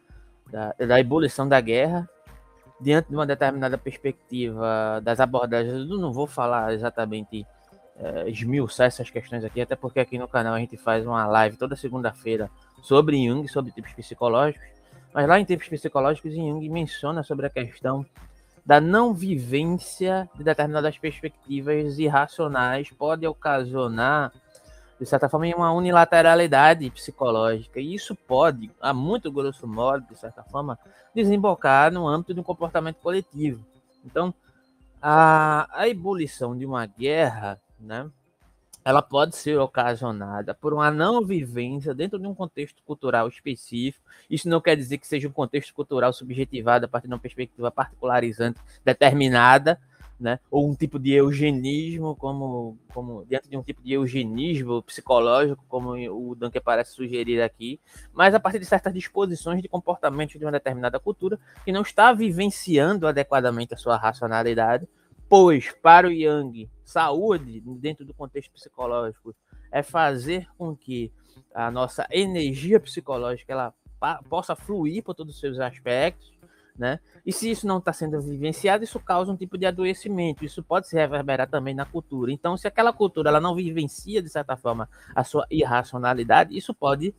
[0.52, 2.10] da, da ebulição da guerra
[2.80, 5.90] diante de uma determinada perspectiva das abordagens.
[5.90, 7.46] Eu não vou falar exatamente
[7.98, 11.58] é, esmiuçar essas questões aqui, até porque aqui no canal a gente faz uma live
[11.58, 12.50] toda segunda-feira
[12.82, 14.68] sobre Jung, sobre tipos psicológicos.
[15.14, 18.06] Mas lá em tipos psicológicos, Jung menciona sobre a questão
[18.66, 24.34] da não vivência de determinadas perspectivas irracionais pode ocasionar,
[25.00, 27.80] de certa forma, uma unilateralidade psicológica.
[27.80, 30.80] E isso pode, a muito grosso modo, de certa forma,
[31.14, 33.66] desembocar no âmbito de um comportamento coletivo.
[34.06, 34.34] Então,
[35.02, 38.10] a, a ebulição de uma guerra né?
[38.84, 44.06] Ela pode ser ocasionada por uma não vivência dentro de um contexto cultural específico.
[44.30, 47.72] Isso não quer dizer que seja um contexto cultural subjetivado a partir de uma perspectiva
[47.72, 49.80] particularizante determinada,
[50.20, 50.40] né?
[50.50, 55.92] ou um tipo de eugenismo, como, como diante de um tipo de eugenismo psicológico, como
[55.92, 57.80] o Duncan parece sugerir aqui,
[58.14, 62.14] mas a partir de certas disposições de comportamento de uma determinada cultura que não está
[62.14, 64.88] vivenciando adequadamente a sua racionalidade,
[65.28, 69.36] pois para o Yang saúde, dentro do contexto psicológico,
[69.72, 71.12] é fazer com que
[71.54, 73.74] a nossa energia psicológica ela
[74.30, 76.32] possa fluir por todos os seus aspectos,
[76.78, 77.00] né?
[77.26, 80.46] E se isso não está sendo vivenciado, isso causa um tipo de adoecimento.
[80.46, 82.32] Isso pode se reverberar também na cultura.
[82.32, 87.16] Então, se aquela cultura ela não vivencia de certa forma a sua irracionalidade, isso pode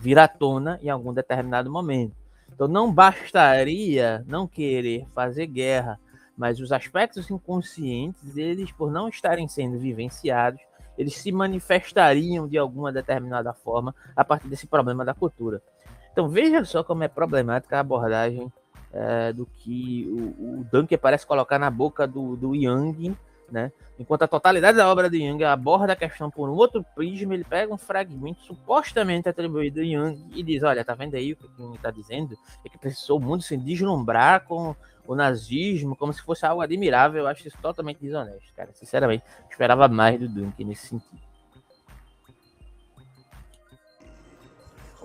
[0.00, 2.16] vir à tona em algum determinado momento.
[2.52, 5.98] Então, não bastaria não querer fazer guerra
[6.40, 10.58] mas os aspectos inconscientes, eles, por não estarem sendo vivenciados,
[10.96, 15.62] eles se manifestariam de alguma determinada forma a partir desse problema da cultura.
[16.10, 18.50] Então veja só como é problemática a abordagem
[18.92, 23.16] é, do que o, o Dunker parece colocar na boca do, do Yang
[23.50, 23.72] né?
[23.98, 27.44] Enquanto a totalidade da obra de Jung aborda a questão por um outro prisma, ele
[27.44, 31.48] pega um fragmento supostamente atribuído a Jung e diz: Olha, tá vendo aí o que
[31.58, 32.38] Jung está dizendo?
[32.64, 34.74] É que precisou o mundo se deslumbrar com
[35.06, 37.22] o nazismo como se fosse algo admirável.
[37.22, 38.70] Eu acho isso totalmente desonesto, cara.
[38.72, 41.29] Sinceramente, esperava mais do Dunk nesse sentido.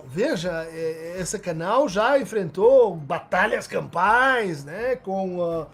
[0.08, 4.96] Veja, é, esse canal já enfrentou batalhas campais, né?
[4.96, 5.40] Com.
[5.40, 5.68] Uh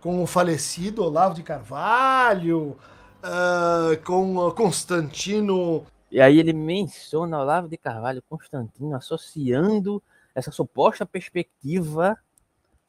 [0.00, 2.76] com o falecido Olavo de Carvalho,
[3.22, 5.84] uh, com Constantino.
[6.10, 10.02] E aí ele menciona Olavo de Carvalho, Constantino, associando
[10.34, 12.16] essa suposta perspectiva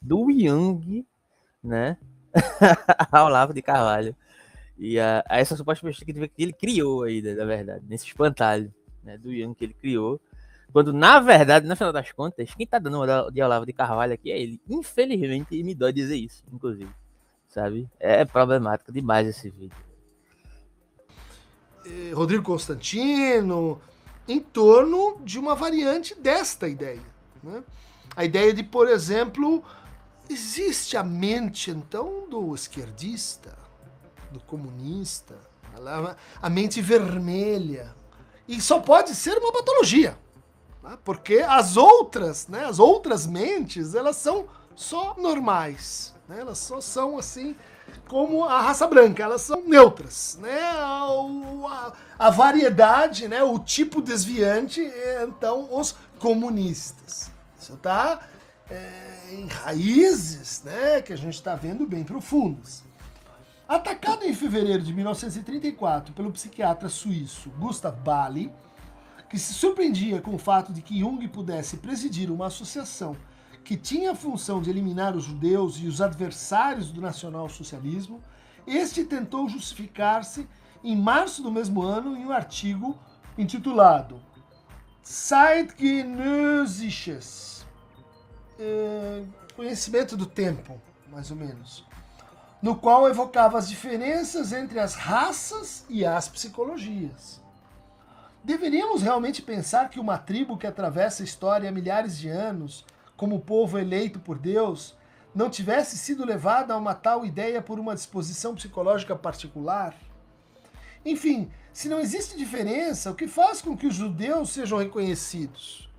[0.02, 1.06] do Yang,
[1.64, 1.98] né,
[3.12, 4.16] ao Olavo de Carvalho.
[4.78, 9.18] E a, a, essa suposta perspectiva que ele criou aí, na verdade, nesse espantalho né,
[9.18, 10.22] do Yang que ele criou.
[10.72, 14.32] Quando, na verdade, no final das contas, quem tá dando de Olavo de Carvalho aqui
[14.32, 14.62] é ele.
[14.70, 16.90] Infelizmente, me dói dizer isso, inclusive
[17.50, 17.90] sabe?
[18.00, 19.76] É problemático demais esse vídeo.
[22.14, 23.82] Rodrigo Constantino,
[24.28, 27.02] em torno de uma variante desta ideia.
[27.42, 27.64] Né?
[28.16, 29.64] A ideia de, por exemplo,
[30.30, 33.58] existe a mente então do esquerdista,
[34.32, 35.36] do comunista,
[36.40, 37.96] a mente vermelha.
[38.48, 40.18] E só pode ser uma patologia.
[40.84, 40.98] Né?
[41.04, 46.14] Porque as outras, né, as outras mentes, elas são só normais.
[46.28, 46.40] Né?
[46.40, 47.56] Elas só são assim
[48.08, 50.62] como a raça branca, elas são neutras, né?
[50.62, 53.42] A, a, variedade, né?
[53.44, 57.32] O tipo desviante, é, então, os comunistas.
[57.60, 58.20] Isso tá
[58.70, 61.02] é, em raízes, né?
[61.02, 62.84] Que a gente está vendo bem profundas.
[63.68, 68.52] Atacado em fevereiro de 1934 pelo psiquiatra suíço Gustav Bali,
[69.30, 73.16] que se surpreendia com o fato de que Jung pudesse presidir uma associação
[73.64, 78.24] que tinha a função de eliminar os judeus e os adversários do nacionalsocialismo,
[78.66, 80.50] este tentou justificar-se
[80.84, 82.98] em março do mesmo ano em um artigo
[83.38, 84.20] intitulado
[85.06, 87.68] Zeitgenössisches,
[88.60, 89.24] é,
[89.56, 91.86] conhecimento do tempo, mais ou menos,
[92.62, 97.39] no qual evocava as diferenças entre as raças e as psicologias.
[98.44, 102.86] Deveríamos realmente pensar que uma tribo que atravessa a história há milhares de anos
[103.18, 104.98] como povo eleito por Deus,
[105.36, 109.94] não tivesse sido levada a uma tal ideia por uma disposição psicológica particular?
[111.06, 115.90] Enfim, se não existe diferença, o que faz com que os judeus sejam reconhecidos?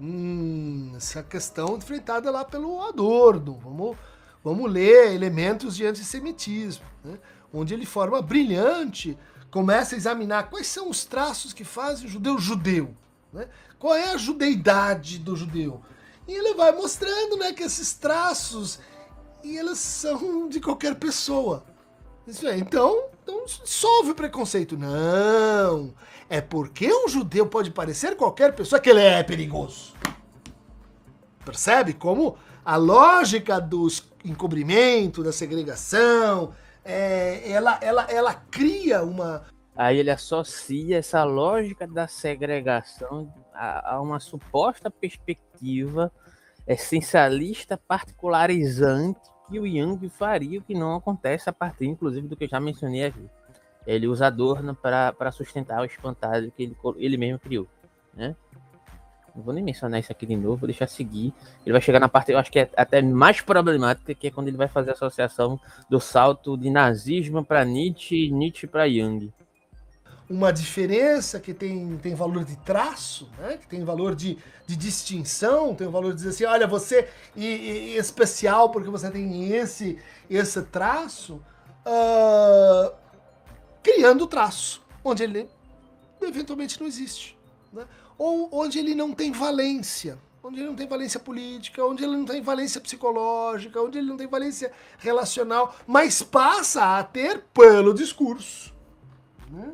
[0.00, 3.58] Hum, essa questão enfrentada lá pelo Adorno.
[3.62, 3.96] Vamos,
[4.44, 7.18] vamos ler elementos de antissemitismo, né?
[7.52, 9.16] onde ele forma brilhante,
[9.50, 12.94] começa a examinar quais são os traços que fazem o judeu judeu.
[13.32, 13.48] Né?
[13.78, 15.80] Qual é a judeidade do judeu?
[16.26, 18.80] E ele vai mostrando né, que esses traços
[19.44, 21.64] e eles são de qualquer pessoa.
[22.44, 24.76] É, então, então solve o preconceito.
[24.76, 25.94] Não.
[26.28, 29.94] É porque um judeu pode parecer qualquer pessoa que ele é perigoso.
[31.44, 33.86] Percebe como a lógica do
[34.24, 36.52] encobrimento, da segregação,
[36.86, 39.44] é, ela, ela, ela cria uma.
[39.76, 46.10] Aí ele associa essa lógica da segregação a, a uma suposta perspectiva
[46.66, 52.44] essencialista particularizante que o Young faria, o que não acontece a partir, inclusive, do que
[52.44, 53.28] eu já mencionei aqui.
[53.86, 57.68] Ele usa Adorno para sustentar o espantalho que ele, ele mesmo criou,
[58.14, 58.34] né?
[59.36, 61.32] Não vou nem mencionar isso aqui de novo, vou deixar seguir.
[61.64, 64.48] Ele vai chegar na parte, eu acho que é até mais problemática, que é quando
[64.48, 65.60] ele vai fazer a associação
[65.90, 69.32] do salto de nazismo para Nietzsche e Nietzsche para Jung
[70.28, 73.56] uma diferença que tem, tem valor de traço, né?
[73.56, 77.42] que tem valor de, de distinção, tem valor de dizer assim, olha, você é
[77.96, 81.40] especial porque você tem esse, esse traço,
[81.86, 82.92] uh,
[83.82, 85.48] criando traço, onde ele
[86.20, 87.38] eventualmente não existe.
[87.72, 87.86] Né?
[88.18, 92.24] Ou onde ele não tem valência, onde ele não tem valência política, onde ele não
[92.24, 98.72] tem valência psicológica, onde ele não tem valência relacional, mas passa a ter pelo discurso.
[99.50, 99.72] Né?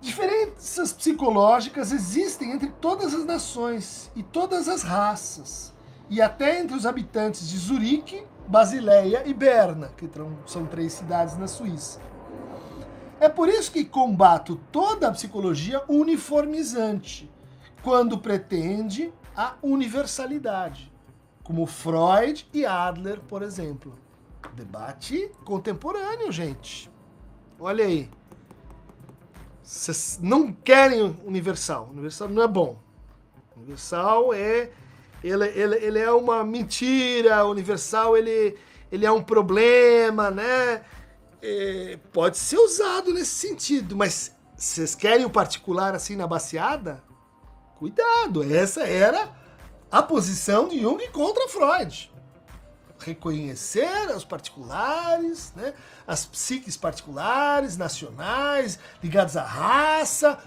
[0.00, 5.72] Diferenças psicológicas existem entre todas as nações e todas as raças,
[6.10, 10.10] e até entre os habitantes de Zurique, Basileia e Berna, que
[10.46, 12.00] são três cidades na Suíça.
[13.22, 17.30] É por isso que combato toda a psicologia uniformizante,
[17.80, 20.92] quando pretende a universalidade,
[21.44, 23.92] como Freud e Adler, por exemplo.
[24.54, 26.90] Debate contemporâneo, gente.
[27.60, 28.10] Olha aí.
[29.62, 31.90] Vocês não querem Universal.
[31.92, 32.76] Universal não é bom.
[33.56, 34.72] Universal é.
[35.22, 37.46] Ele, ele, ele é uma mentira.
[37.46, 38.58] Universal ele,
[38.90, 40.82] ele é um problema, né?
[41.42, 47.02] É, pode ser usado nesse sentido, mas vocês querem o particular assim na baseada?
[47.78, 49.28] Cuidado, essa era
[49.90, 52.12] a posição de Jung contra Freud
[53.02, 55.74] reconhecer os particulares, né?
[56.06, 60.38] as psiques particulares, nacionais, ligadas à raça,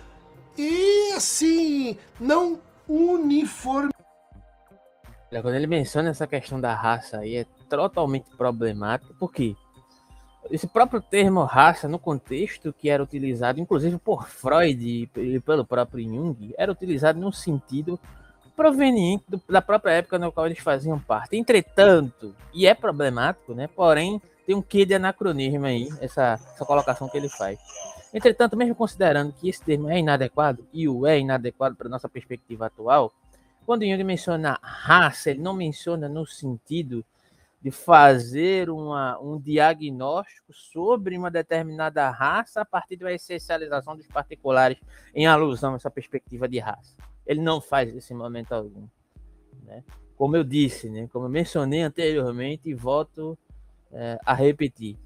[0.57, 3.91] e assim, não uniforme.
[5.29, 9.55] Quando ele menciona essa questão da raça aí, é totalmente problemático, porque
[10.49, 16.03] esse próprio termo raça, no contexto que era utilizado, inclusive por Freud e pelo próprio
[16.03, 17.99] Jung, era utilizado num sentido
[18.55, 21.35] proveniente do, da própria época na qual eles faziam parte.
[21.35, 23.67] Entretanto, e é problemático, né?
[23.67, 27.59] Porém, tem um quê de anacronismo aí, essa, essa colocação que ele faz.
[28.13, 32.67] Entretanto, mesmo considerando que esse termo é inadequado, e o é inadequado para nossa perspectiva
[32.67, 33.11] atual,
[33.65, 37.03] quando Jung menciona raça, ele não menciona no sentido
[37.65, 44.77] de fazer uma, um diagnóstico sobre uma determinada raça a partir da essencialização dos particulares
[45.15, 46.95] em alusão a essa perspectiva de raça
[47.25, 48.87] ele não faz esse momento algum.
[49.63, 49.83] Né?
[50.15, 51.07] Como eu disse, né?
[51.11, 53.37] como eu mencionei anteriormente e volto
[53.91, 54.97] é, a repetir,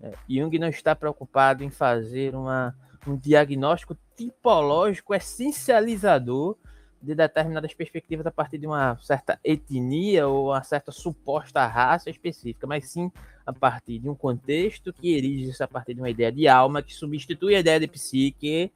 [0.00, 6.56] é, Jung não está preocupado em fazer uma, um diagnóstico tipológico essencializador
[7.02, 12.66] de determinadas perspectivas a partir de uma certa etnia ou uma certa suposta raça específica,
[12.66, 13.10] mas sim
[13.44, 16.94] a partir de um contexto que erige-se a partir de uma ideia de alma que
[16.94, 18.70] substitui a ideia de psique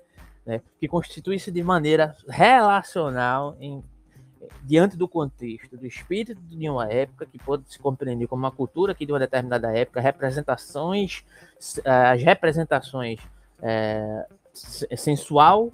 [0.46, 3.82] né, que constitui-se de maneira relacional em,
[4.62, 8.94] diante do contexto do espírito de uma época, que pode se compreender como uma cultura
[8.94, 11.24] que de uma determinada época, representações,
[11.84, 13.20] eh, as representações
[13.60, 14.26] é,
[14.96, 15.72] sensual,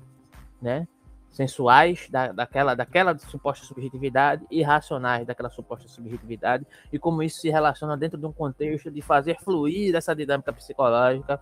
[0.61, 0.89] né,
[1.33, 7.51] sensuais da, daquela, daquela suposta subjetividade e racionais daquela suposta subjetividade, e como isso se
[7.51, 11.41] relaciona dentro de um contexto de fazer fluir essa dinâmica psicológica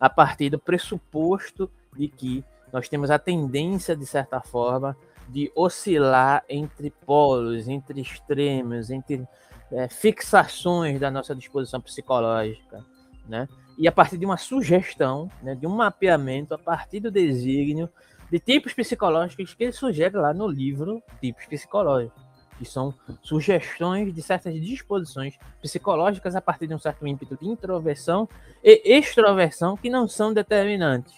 [0.00, 4.96] a partir do pressuposto de que nós temos a tendência, de certa forma,
[5.28, 9.28] de oscilar entre polos, entre extremos, entre
[9.70, 12.84] é, fixações da nossa disposição psicológica,
[13.28, 13.46] né?
[13.78, 17.88] E a partir de uma sugestão, né, de um mapeamento, a partir do desígnio
[18.30, 22.22] de tipos psicológicos que ele sugere lá no livro Tipos Psicológicos,
[22.58, 28.28] que são sugestões de certas disposições psicológicas a partir de um certo ímpeto de introversão
[28.62, 31.14] e extroversão que não são determinantes,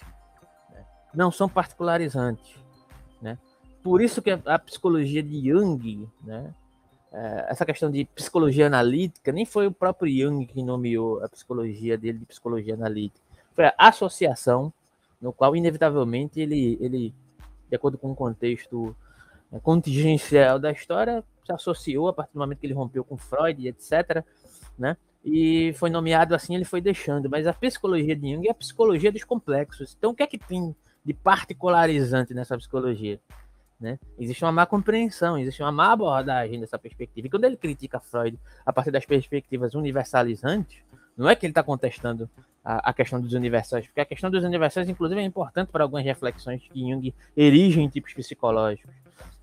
[0.71, 0.85] né?
[1.15, 2.55] não são particularizantes.
[3.21, 3.37] Né?
[3.83, 6.55] Por isso que a, psicologia de Jung, né?
[7.15, 11.99] É, essa questão de psicologia analítica, nem foi o próprio Jung que nomeou a psicologia
[11.99, 13.21] dele de psicologia analítica,
[13.55, 14.73] foi a associação,
[15.23, 17.15] no qual, inevitavelmente, ele, ele
[17.71, 18.95] de acordo com o contexto
[19.53, 23.67] é, contingencial da história, se associou a partir do momento que ele rompeu com Freud,
[23.67, 24.25] etc.
[24.79, 24.97] Né?
[25.25, 27.31] E foi nomeado assim, ele foi deixando.
[27.31, 29.95] Mas a psicologia de Jung é a psicologia dos complexos.
[29.97, 33.21] Então, o que é que tem de particularizante nessa psicologia?
[33.81, 33.99] Né?
[34.19, 37.27] Existe uma má compreensão, existe uma má abordagem dessa perspectiva.
[37.27, 40.85] E quando ele critica Freud a partir das perspectivas universalizantes,
[41.17, 42.29] não é que ele está contestando
[42.65, 46.05] a, a, questão dos universais, porque a questão dos universais, inclusive, é importante para algumas
[46.05, 48.95] reflexões que Jung erige em tipos psicológicos.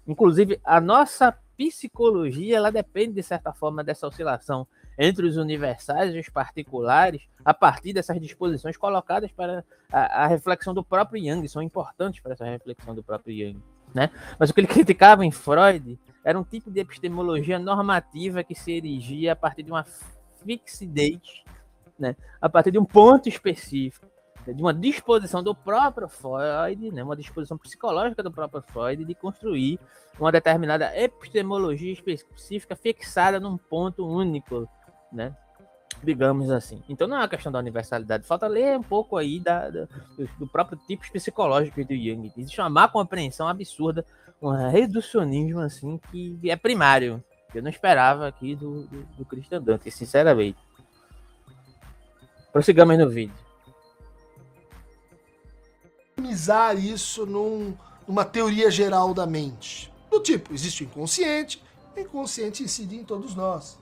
[0.07, 4.65] Inclusive, a nossa psicologia ela depende, de certa forma, dessa oscilação
[4.97, 10.73] entre os universais e os particulares, a partir dessas disposições colocadas para a, a reflexão
[10.73, 13.61] do próprio Jung, são importantes para essa reflexão do próprio Jung.
[13.93, 14.09] Né?
[14.37, 18.71] Mas o que ele criticava em Freud era um tipo de epistemologia normativa que se
[18.71, 19.85] erigia a partir de uma
[20.43, 21.43] fixidez,
[21.99, 22.15] né?
[22.41, 24.07] a partir de um ponto específico
[24.53, 29.79] de uma disposição do próprio Freud, né, uma disposição psicológica do próprio Freud de construir
[30.19, 34.67] uma determinada epistemologia específica fixada num ponto único,
[35.11, 35.35] né?
[36.03, 36.81] Digamos assim.
[36.87, 38.25] Então não é uma questão da universalidade.
[38.25, 39.87] Falta ler um pouco aí da, da
[40.37, 42.31] do próprio tipo psicológico do Jung.
[42.37, 44.05] Existe uma má compreensão absurda,
[44.41, 47.23] um reducionismo assim que é primário.
[47.53, 50.68] Eu não esperava aqui do, do, do Christian Dante, sinceramente.
[52.51, 53.49] Prossigamos no vídeo
[56.29, 57.75] minimizar isso num,
[58.07, 59.91] numa teoria geral da mente.
[60.11, 61.61] Do tipo, existe o inconsciente,
[61.95, 63.77] o inconsciente incide em todos nós.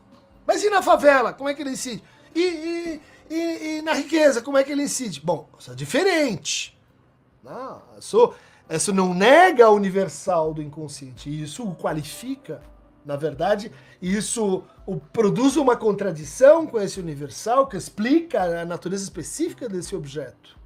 [0.45, 1.33] Mas e na favela?
[1.33, 2.01] Como é que ele incide?
[2.33, 5.19] E, e, e, e na riqueza, como é que ele incide?
[5.19, 6.77] Bom, isso é diferente.
[7.43, 8.33] Não, isso,
[8.69, 12.61] isso não nega a universal do inconsciente, isso o qualifica.
[13.07, 14.63] Na verdade, isso
[15.11, 20.57] produz uma contradição com esse universal que explica a natureza específica desse objeto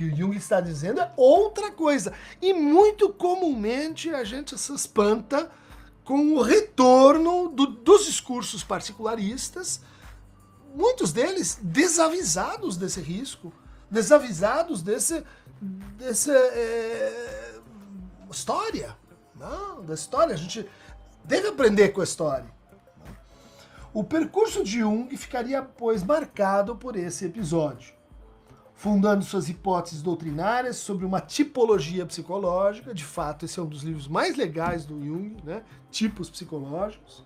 [0.00, 2.14] que o Jung está dizendo é outra coisa.
[2.40, 5.50] E muito comumente a gente se espanta
[6.04, 9.82] com o retorno do, dos discursos particularistas,
[10.74, 13.52] muitos deles desavisados desse risco,
[13.90, 15.22] desavisados desse,
[15.60, 17.60] desse é,
[18.30, 18.96] história,
[19.34, 20.34] não, da história.
[20.34, 20.66] A gente
[21.24, 22.46] deve aprender com a história.
[23.92, 28.00] O percurso de Jung ficaria, pois, marcado por esse episódio
[28.80, 32.94] fundando suas hipóteses doutrinárias sobre uma tipologia psicológica.
[32.94, 35.62] De fato, esse é um dos livros mais legais do Jung, né?
[35.90, 37.22] Tipos psicológicos.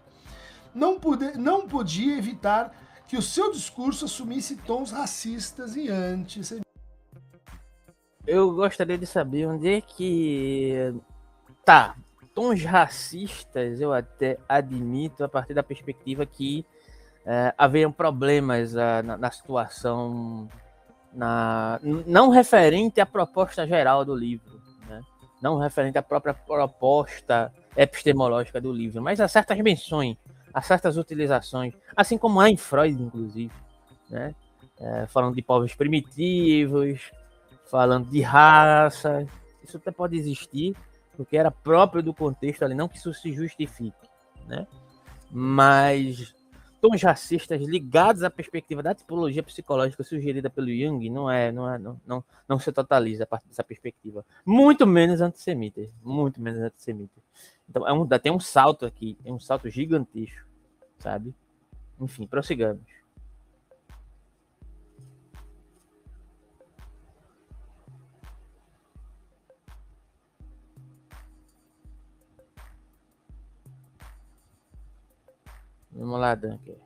[0.74, 2.76] Não, pude, não podia evitar
[3.06, 6.40] que o seu discurso assumisse tons racistas e anti
[8.26, 10.92] Eu gostaria de saber onde é que.
[11.64, 11.94] Tá,
[12.34, 16.66] tons racistas eu até admito a partir da perspectiva que
[17.24, 20.48] é, haveriam problemas uh, na, na situação
[21.14, 25.00] na, não referente à proposta geral do livro, né?
[25.40, 30.16] não referente à própria proposta epistemológica do livro, mas a certas menções,
[30.52, 33.52] a certas utilizações, assim como há em Freud, inclusive,
[34.10, 34.34] né?
[34.80, 37.12] É, falando de povos primitivos,
[37.70, 39.24] falando de raça,
[39.62, 40.76] isso até pode existir,
[41.16, 44.08] porque era próprio do contexto ali, não que isso se justifique,
[44.46, 44.66] né?
[45.30, 46.34] Mas
[46.80, 51.78] tons racistas ligados à perspectiva da tipologia psicológica sugerida pelo Jung não é, não é,
[51.78, 54.24] não, não, não se totaliza a partir dessa perspectiva.
[54.44, 57.22] Muito menos antissemita, muito menos antissemita.
[57.68, 60.46] Então é um, tem um salto aqui, tem um salto gigantesco,
[60.98, 61.34] sabe?
[61.98, 63.03] Enfim, prossigamos.
[75.94, 76.76] Vamos lá, Dunker.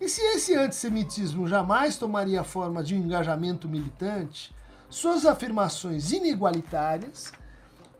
[0.00, 4.54] E se esse antissemitismo jamais tomaria forma de um engajamento militante,
[4.90, 7.32] suas afirmações inigualitárias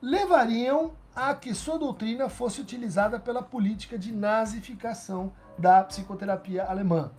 [0.02, 7.10] levariam a que sua doutrina fosse utilizada pela política de nazificação da psicoterapia alemã.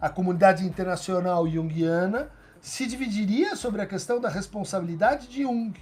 [0.00, 2.30] A comunidade internacional junguiana
[2.60, 5.72] se dividiria sobre a questão da responsabilidade de Jung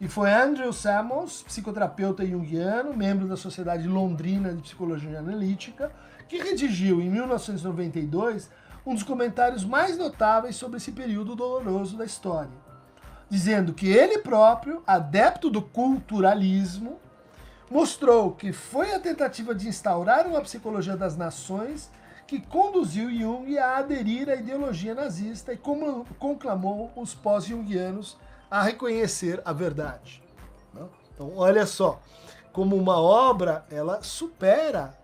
[0.00, 5.90] e foi Andrew Samuels, psicoterapeuta junguiano, membro da Sociedade Londrina de Psicologia Analítica,
[6.28, 8.48] que redigiu em 1992
[8.86, 12.68] um dos comentários mais notáveis sobre esse período doloroso da história.
[13.30, 16.98] dizendo que ele próprio, adepto do culturalismo,
[17.70, 21.90] mostrou que foi a tentativa de instaurar uma psicologia das nações
[22.26, 25.58] que conduziu Jung a aderir à ideologia nazista e
[26.18, 28.16] conclamou os pós-jungianos
[28.50, 30.22] a reconhecer a verdade.
[31.18, 32.00] Então, olha só,
[32.52, 34.96] como uma obra, ela supera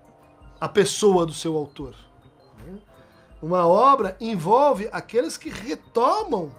[0.60, 1.96] a pessoa do seu autor.
[3.42, 6.52] Uma obra envolve aqueles que retomam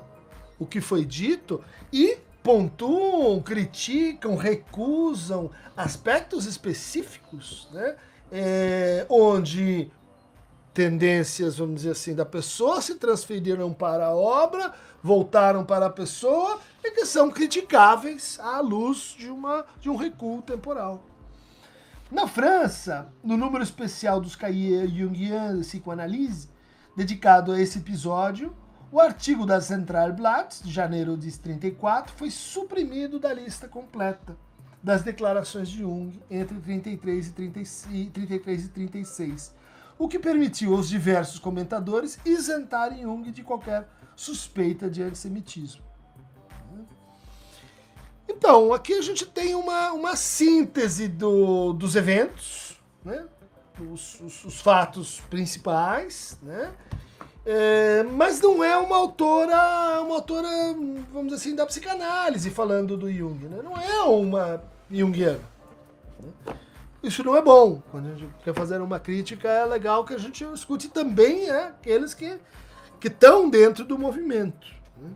[0.60, 7.96] o que foi dito e pontuam, criticam, recusam aspectos específicos, né?
[8.30, 9.90] É, onde
[10.76, 16.60] tendências, vamos dizer assim, da pessoa se transferiram para a obra, voltaram para a pessoa
[16.84, 21.02] e que são criticáveis à luz de, uma, de um recuo temporal.
[22.12, 26.50] Na França, no número especial dos Cahiers Jungiens de Psychanalyse,
[26.96, 28.54] dedicado a esse episódio,
[28.92, 34.38] o artigo da Central Blatt, de janeiro de 34, foi suprimido da lista completa
[34.84, 37.28] das declarações de Jung entre 33
[37.90, 39.56] e, 33 e 36,
[39.98, 45.84] o que permitiu aos diversos comentadores isentarem Jung de qualquer suspeita de antissemitismo.
[48.28, 53.26] Então, aqui a gente tem uma, uma síntese do, dos eventos, né?
[53.92, 56.74] os, os, os fatos principais, né?
[57.46, 60.48] É, mas não é uma autora, uma autora,
[61.14, 63.62] vamos dizer assim, da psicanálise falando do Jung, né?
[63.64, 65.42] Não é uma Jungiana.
[66.20, 66.56] Né?
[67.06, 67.84] Isso não é bom.
[67.92, 71.74] Quando a gente quer fazer uma crítica, é legal que a gente escute também né,
[71.80, 72.40] aqueles que
[73.04, 74.68] estão dentro do movimento.
[74.98, 75.12] Né?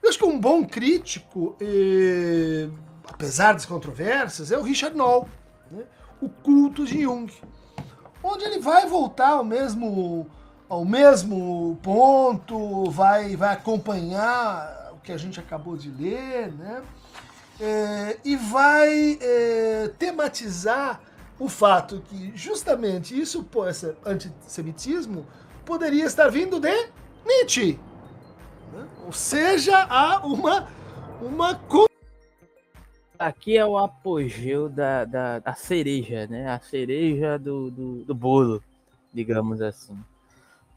[0.00, 1.56] Eu acho que um bom crítico,
[3.08, 5.28] apesar das controvérsias, é o Richard Knoll,
[5.68, 5.82] né?
[6.20, 7.32] o culto de Jung,
[8.22, 10.30] onde ele vai voltar ao mesmo
[10.68, 16.80] ao mesmo ponto, vai, vai acompanhar o que a gente acabou de ler, né?
[17.60, 21.00] É, e vai é, tematizar
[21.38, 25.26] o fato que justamente isso, esse antissemitismo,
[25.64, 26.88] poderia estar vindo de
[27.26, 27.78] Nietzsche.
[28.72, 28.86] Né?
[29.04, 30.68] Ou seja, há uma,
[31.20, 31.60] uma.
[33.18, 36.50] Aqui é o apogeu da, da, da cereja, né?
[36.50, 38.62] A cereja do, do, do bolo,
[39.12, 39.98] digamos assim.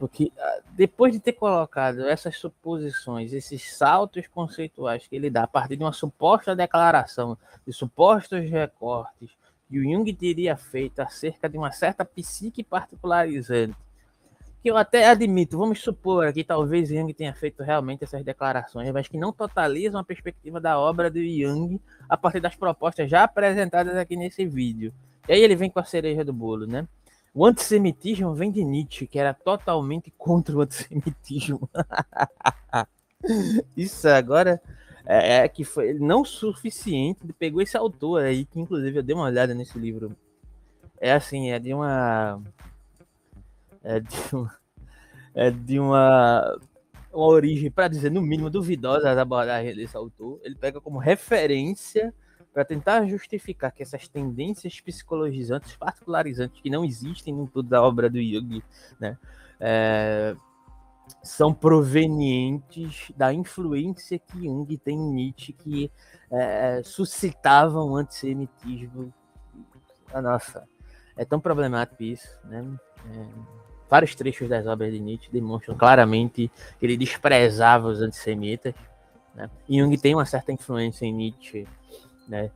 [0.04, 5.47] Porque ah, depois de ter colocado essas suposições, esses saltos conceituais que ele dá a
[5.47, 9.32] partir de uma suposta declaração, de supostos recortes
[9.70, 13.78] que o Jung teria feito acerca de uma certa psique particularizante,
[14.62, 19.08] que eu até admito, vamos supor que talvez Jung tenha feito realmente essas declarações, mas
[19.08, 21.80] que não totalizam a perspectiva da obra do Jung
[22.10, 24.93] a partir das propostas já apresentadas aqui nesse vídeo.
[25.30, 26.86] E aí ele vem com a cereja do bolo, né?
[27.34, 31.67] O antissemitismo vem de Nietzsche, que era totalmente contra o antissemitismo.
[33.75, 34.61] Isso agora
[35.05, 37.21] é, é, que foi não suficiente.
[37.34, 40.15] Pegou esse autor aí, que inclusive eu dei uma olhada nesse livro.
[40.99, 42.41] É assim, é de uma.
[43.84, 44.63] É de uma.
[45.36, 46.59] É de uma,
[47.11, 50.39] uma origem, para dizer no mínimo, duvidosa as abordagens desse autor.
[50.43, 52.13] Ele pega como referência
[52.54, 58.10] para tentar justificar que essas tendências psicologizantes, particularizantes, que não existem em toda a obra
[58.10, 58.64] do Jung,
[58.99, 59.18] né,
[59.60, 60.36] é,
[61.22, 65.91] são provenientes da influência que Jung tem em Nietzsche, que
[66.30, 69.14] é, suscitava um antissemitismo.
[70.22, 70.68] Nossa,
[71.18, 72.66] é tão problemático isso, né?
[73.12, 73.26] É,
[73.89, 78.74] vários trechos das obras de Nietzsche demonstram claramente que ele desprezava os antissemitas.
[79.36, 79.49] Né?
[79.68, 81.68] E Jung tem uma certa influência em Nietzsche
[82.28, 82.51] né?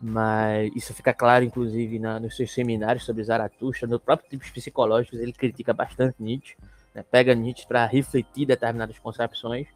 [0.00, 5.20] Mas isso fica claro, inclusive, na, nos seus seminários sobre Zaratustra, no próprio tipos psicológicos,
[5.20, 6.56] ele critica bastante Nietzsche,
[6.92, 7.04] né?
[7.08, 9.68] pega Nietzsche para refletir determinadas concepções,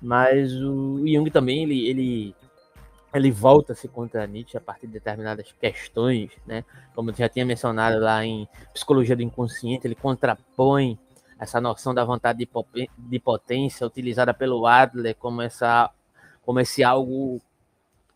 [0.00, 2.34] mas o Jung também, ele, ele,
[3.12, 6.64] ele volta-se contra Nietzsche a partir de determinadas questões, né?
[6.94, 10.98] como eu já tinha mencionado lá em Psicologia do Inconsciente, ele contrapõe
[11.38, 12.48] essa noção da vontade
[12.96, 15.90] de potência utilizada pelo Adler como essa
[16.42, 17.40] como esse algo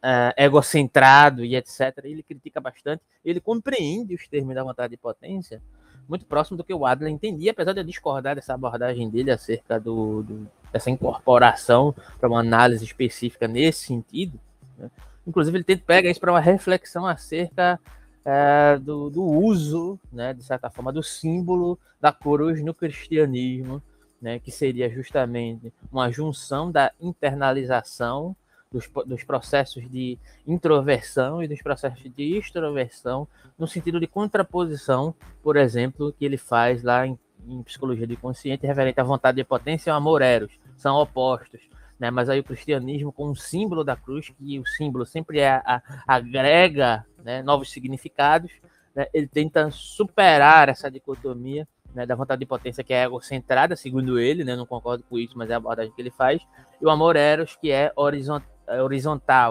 [0.03, 1.99] uh, egocentrado e etc.
[2.05, 5.63] Ele critica bastante, ele compreende os termos da vontade de potência
[6.09, 9.79] muito próximo do que o Adler entendia, apesar de eu discordar dessa abordagem dele acerca
[9.79, 14.41] do, do dessa incorporação para uma análise específica nesse sentido.
[14.79, 14.91] Né?
[15.27, 17.79] Inclusive, ele tenta pega isso para uma reflexão acerca
[18.25, 23.83] é, do, do, uso, né, de certa forma, do símbolo da cruz no cristianismo,
[24.21, 28.35] né, que seria justamente uma junção da internalização
[28.73, 35.57] dos, dos processos de introversão e dos processos de extroversão, no sentido de contraposição, por
[35.57, 39.91] exemplo, que ele faz lá em, em Psicologia do Inconsciente, referente à vontade de potência
[39.91, 41.61] e ao amor eros, são opostos.
[41.99, 42.11] né?
[42.11, 45.83] Mas aí o cristianismo com o símbolo da cruz, que o símbolo sempre é, a,
[46.07, 48.51] agrega né, novos significados,
[48.95, 49.07] né?
[49.13, 54.45] ele tenta superar essa dicotomia né, da vontade de potência que é egocentrada, segundo ele,
[54.45, 54.57] né?
[54.57, 56.43] Não concordo com isso, mas é a abordagem que ele faz.
[56.81, 58.52] E o amor eros, que é horizontal,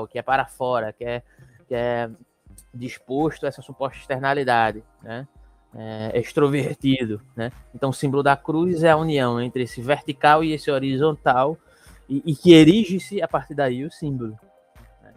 [0.10, 1.22] que é para fora, que é,
[1.68, 2.10] que é
[2.74, 5.28] disposto a essa suposta externalidade, né?
[5.74, 7.50] É, extrovertido, né?
[7.74, 11.58] Então o símbolo da cruz é a união entre esse vertical e esse horizontal
[12.10, 14.38] e, e que erige-se a partir daí o símbolo.
[15.02, 15.14] Né?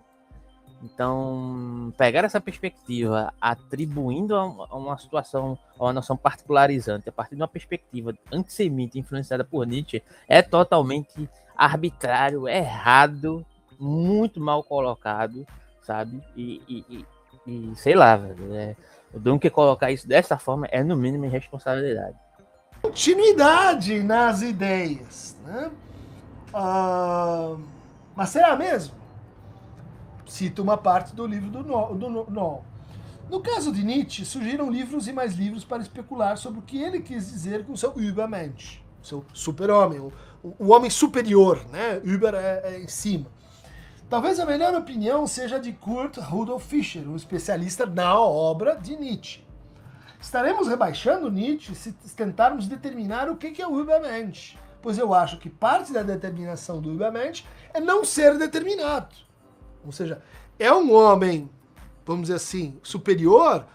[0.81, 7.43] Então pegar essa perspectiva, atribuindo a uma situação, a uma noção particularizante, a partir de
[7.43, 13.45] uma perspectiva antissemita influenciada por Nietzsche, é totalmente arbitrário, errado,
[13.85, 15.47] muito mal colocado,
[15.83, 16.23] sabe?
[16.35, 17.07] E, e,
[17.47, 18.55] e, e sei lá, velho.
[18.55, 18.77] É,
[19.13, 22.17] o Dunker colocar isso dessa forma é, no mínimo, irresponsabilidade.
[22.83, 25.71] Continuidade nas ideias, né?
[26.53, 27.61] Uh,
[28.15, 28.95] mas será mesmo?
[30.27, 31.63] Cito uma parte do livro do.
[31.63, 32.65] Do no,
[33.31, 37.01] no caso de Nietzsche, surgiram livros e mais livros para especular sobre o que ele
[37.01, 40.13] quis dizer com seu Übermensch, seu super-homem, o,
[40.43, 42.01] o, homem superior, né?
[42.05, 43.27] Über é, é em cima.
[44.09, 49.43] Talvez a melhor opinião seja de Kurt Rudolf Fischer, um especialista na obra de Nietzsche.
[50.21, 55.49] Estaremos rebaixando Nietzsche se tentarmos determinar o que é o Übermensch, pois eu acho que
[55.49, 59.15] parte da determinação do Übermensch é não ser determinado.
[59.85, 60.23] Ou seja,
[60.59, 61.51] é um homem,
[62.05, 63.67] vamos dizer assim, superior,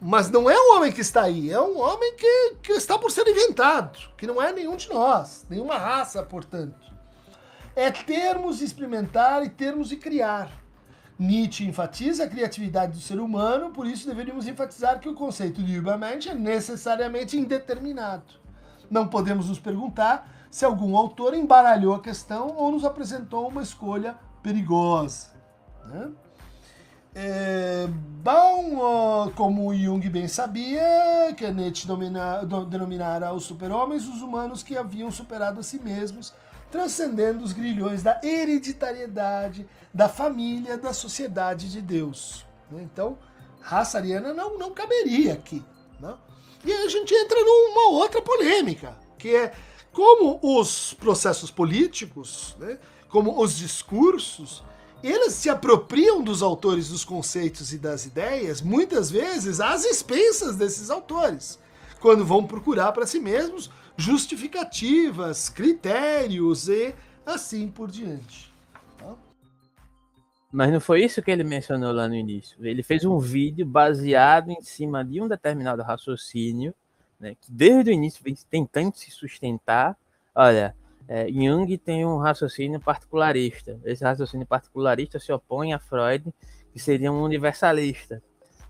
[0.00, 3.10] mas não é um homem que está aí, é um homem que, que está por
[3.10, 6.93] ser inventado, que não é nenhum de nós, nenhuma raça, portanto
[7.76, 10.50] é termos de experimentar e termos de criar.
[11.18, 15.74] Nietzsche enfatiza a criatividade do ser humano, por isso deveríamos enfatizar que o conceito de
[15.74, 18.24] Übermensch é necessariamente indeterminado.
[18.90, 24.16] Não podemos nos perguntar se algum autor embaralhou a questão ou nos apresentou uma escolha
[24.42, 25.28] perigosa.
[25.86, 26.10] Né?
[27.14, 27.86] É,
[28.22, 35.12] bom, como Jung bem sabia, que Nietzsche domina, denominara os super-homens os humanos que haviam
[35.12, 36.34] superado a si mesmos
[36.74, 39.64] transcendendo os grilhões da hereditariedade,
[39.94, 42.44] da família, da sociedade de Deus.
[42.68, 42.82] Né?
[42.82, 43.16] Então,
[43.60, 45.62] raça ariana não, não caberia aqui.
[46.00, 46.12] Né?
[46.64, 49.54] E aí a gente entra numa outra polêmica, que é
[49.92, 52.76] como os processos políticos, né,
[53.08, 54.64] como os discursos,
[55.00, 60.90] eles se apropriam dos autores dos conceitos e das ideias, muitas vezes às expensas desses
[60.90, 61.56] autores,
[62.00, 68.52] quando vão procurar para si mesmos justificativas, critérios e assim por diante.
[68.98, 69.14] Tá?
[70.52, 72.56] Mas não foi isso que ele mencionou lá no início.
[72.64, 76.74] Ele fez um vídeo baseado em cima de um determinado raciocínio,
[77.18, 79.96] né, que desde o início vem tentando se sustentar.
[80.34, 80.74] Olha,
[81.06, 83.78] é, Jung tem um raciocínio particularista.
[83.84, 86.32] Esse raciocínio particularista se opõe a Freud,
[86.72, 88.22] que seria um universalista.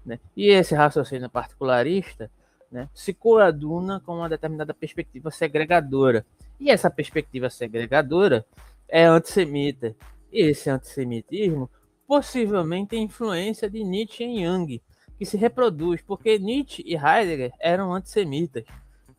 [0.04, 0.18] Né?
[0.36, 2.30] E esse raciocínio particularista
[2.74, 6.26] né, se coaduna com uma determinada perspectiva segregadora.
[6.58, 8.44] E essa perspectiva segregadora
[8.88, 9.94] é antissemita.
[10.32, 11.70] E esse antissemitismo
[12.04, 14.82] possivelmente tem influência de Nietzsche em Jung,
[15.16, 18.64] que se reproduz, porque Nietzsche e Heidegger eram antissemitas,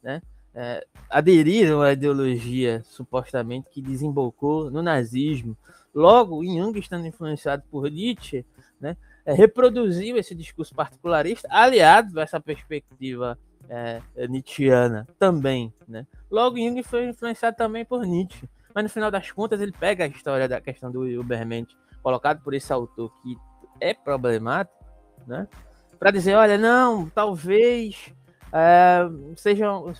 [0.04, 0.22] né?
[0.54, 5.58] É, aderiram à ideologia supostamente que desembocou no nazismo.
[5.94, 8.46] Logo, Jung, estando influenciado por Nietzsche,
[8.80, 8.98] né, é,
[9.34, 13.38] reproduziu esse discurso particularista, aliado a essa perspectiva
[13.70, 15.74] é, Nietzscheana também.
[15.88, 16.06] Né?
[16.30, 20.08] Logo, Jung foi influenciado também por Nietzsche, mas no final das contas ele pega a
[20.08, 23.36] história da questão do Ubermensch, colocado por esse autor que
[23.80, 24.78] é problemático,
[25.26, 25.48] né?
[25.98, 28.14] para dizer, olha, não, talvez
[28.54, 29.00] é,
[29.36, 29.92] sejam,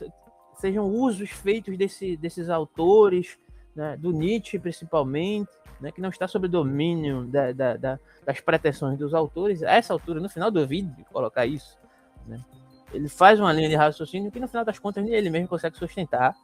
[0.60, 3.38] sejam usos feitos desse, desses autores,
[3.76, 5.50] né, do Nietzsche principalmente,
[5.80, 9.94] né, que não está sob domínio da, da, da, das pretensões dos autores, a essa
[9.94, 11.78] altura, no final do vídeo, colocar isso.
[12.28, 12.40] Né?
[12.94, 15.78] Ele faz uma linha de raciocínio que, no final das contas, nem ele mesmo consegue
[15.78, 16.36] sustentar,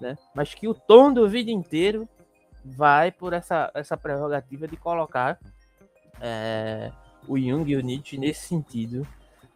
[0.00, 0.16] né?
[0.34, 2.08] mas que o tom do vídeo inteiro
[2.64, 5.38] vai por essa, essa prerrogativa de colocar
[6.20, 6.90] é,
[7.26, 9.06] o Jung e o Nietzsche nesse sentido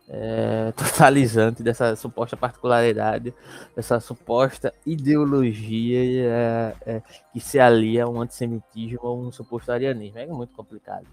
[0.09, 3.32] é, totalizante dessa suposta particularidade,
[3.74, 10.18] dessa suposta ideologia é, é, que se alia a um antissemitismo ou um suposto arianismo.
[10.18, 11.07] É muito complicado.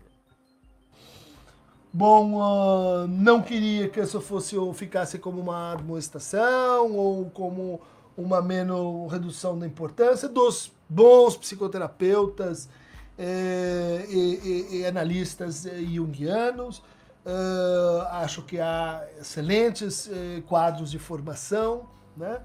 [1.91, 7.81] Bom, uh, não queria que isso fosse ou ficasse como uma admoestação ou como
[8.15, 12.69] uma menos redução da importância dos bons psicoterapeutas
[13.17, 16.81] eh, e, e, e, analistas junguianos
[17.29, 22.39] Uh, acho que há excelentes uh, quadros de formação né,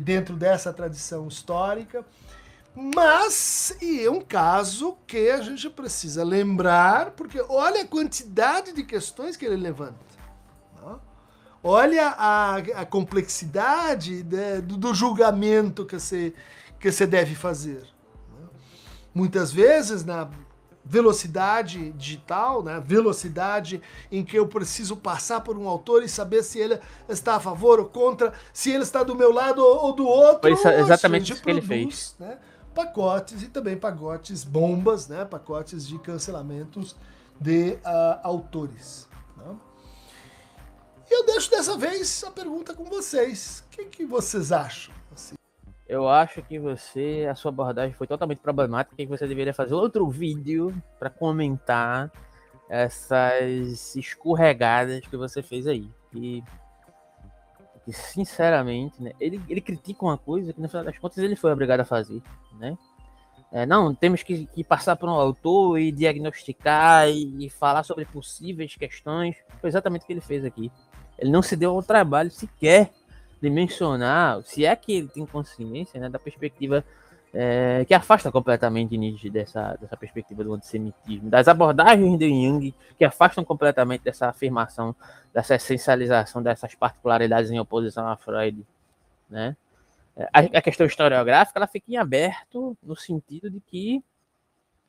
[0.00, 2.04] dentro dessa tradição histórica,
[2.76, 8.84] Mas e é um caso que a gente precisa lembrar, porque olha a quantidade de
[8.84, 10.10] questões que ele levanta.
[11.62, 16.32] Olha a, a complexidade de, do, do, julgamento que você,
[16.78, 17.84] que deve fazer.
[19.14, 20.30] Muitas vezes, na
[20.90, 22.82] velocidade digital, né?
[22.84, 23.80] velocidade
[24.10, 27.78] em que eu preciso passar por um autor e saber se ele está a favor
[27.78, 30.40] ou contra, se ele está do meu lado ou do outro.
[30.40, 32.16] Foi isso, exatamente isso que ele fez.
[32.18, 32.38] Né?
[32.74, 35.24] Pacotes e também pacotes bombas, né?
[35.24, 36.96] pacotes de cancelamentos
[37.40, 39.08] de uh, autores.
[39.36, 39.54] Né?
[41.08, 43.62] E eu deixo dessa vez a pergunta com vocês.
[43.68, 44.92] O que, que vocês acham?
[45.90, 49.74] Eu acho que você, a sua abordagem foi totalmente problemática e que você deveria fazer
[49.74, 52.12] outro vídeo para comentar
[52.68, 55.90] essas escorregadas que você fez aí.
[56.14, 56.44] E,
[57.88, 61.52] e sinceramente, né, ele, ele critica uma coisa que no final das contas ele foi
[61.52, 62.22] obrigado a fazer,
[62.60, 62.78] né?
[63.50, 68.04] É, não, temos que, que, passar por um autor e diagnosticar e, e falar sobre
[68.04, 69.34] possíveis questões.
[69.60, 70.70] Foi exatamente o que ele fez aqui.
[71.18, 72.92] Ele não se deu ao trabalho sequer
[73.40, 76.84] de mencionar, se é que ele tem consciência, né, da perspectiva
[77.32, 83.04] é, que afasta completamente Nietzsche dessa, dessa perspectiva do antissemitismo, das abordagens de Jung que
[83.04, 84.94] afastam completamente dessa afirmação,
[85.32, 88.66] dessa essencialização dessas particularidades em oposição a Freud,
[89.28, 89.56] né?
[90.32, 94.02] A, a questão historiográfica ela fica em aberto no sentido de que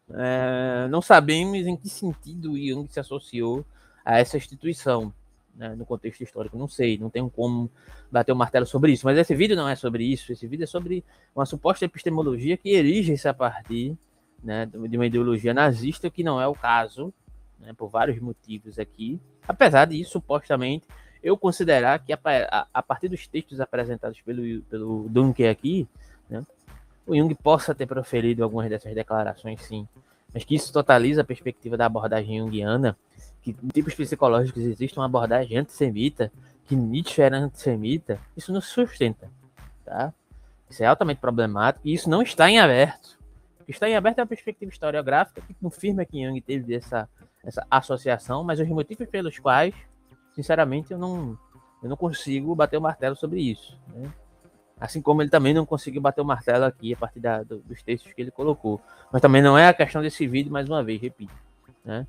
[0.09, 3.63] é, não sabemos em que sentido Jung se associou
[4.03, 5.13] a essa instituição
[5.55, 6.57] né, no contexto histórico.
[6.57, 7.69] Não sei, não tenho como
[8.11, 9.05] bater o martelo sobre isso.
[9.05, 10.31] Mas esse vídeo não é sobre isso.
[10.31, 11.03] Esse vídeo é sobre
[11.35, 13.97] uma suposta epistemologia que erige-se a partir
[14.43, 17.13] né, de uma ideologia nazista, que não é o caso,
[17.59, 19.19] né, por vários motivos aqui.
[19.47, 20.85] Apesar de supostamente,
[21.23, 25.87] eu considerar que a, a, a partir dos textos apresentados pelo, pelo Dunker aqui,
[26.29, 26.43] né,
[27.05, 29.87] o Jung possa ter proferido algumas dessas declarações, sim,
[30.33, 32.97] mas que isso totaliza a perspectiva da abordagem junguiana
[33.41, 36.31] que tipos psicológicos existe uma abordagem antissemita,
[36.65, 39.29] que Nietzsche era antissemita, isso não se sustenta,
[39.83, 40.13] tá?
[40.69, 43.19] Isso é altamente problemático e isso não está em aberto.
[43.59, 47.09] O que está em aberto é a perspectiva historiográfica que confirma que Jung teve essa,
[47.43, 49.75] essa associação, mas os motivos pelos quais,
[50.33, 51.37] sinceramente, eu não,
[51.83, 53.77] eu não consigo bater o martelo sobre isso.
[53.89, 54.11] Né?
[54.79, 57.83] Assim como ele também não conseguiu bater o martelo aqui a partir da, do, dos
[57.83, 58.81] textos que ele colocou.
[59.11, 61.33] Mas também não é a questão desse vídeo, mais uma vez, repito.
[61.83, 62.07] Né?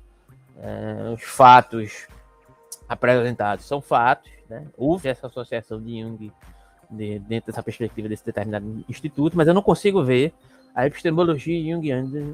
[0.59, 2.07] É, os fatos
[2.87, 4.67] apresentados são fatos, né?
[4.77, 6.31] houve essa associação de Jung
[6.89, 10.33] de, dentro dessa perspectiva desse determinado instituto, mas eu não consigo ver
[10.75, 11.79] a epistemologia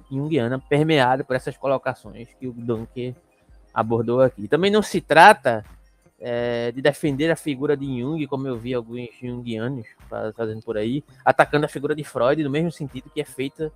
[0.09, 3.13] junguiana, permeada por essas colocações que o Dunker
[3.73, 4.47] abordou aqui.
[4.47, 5.65] Também não se trata
[6.19, 9.85] é, de defender a figura de Jung, como eu vi alguns junguianos
[10.35, 13.71] fazendo por aí, atacando a figura de Freud no mesmo sentido que é feita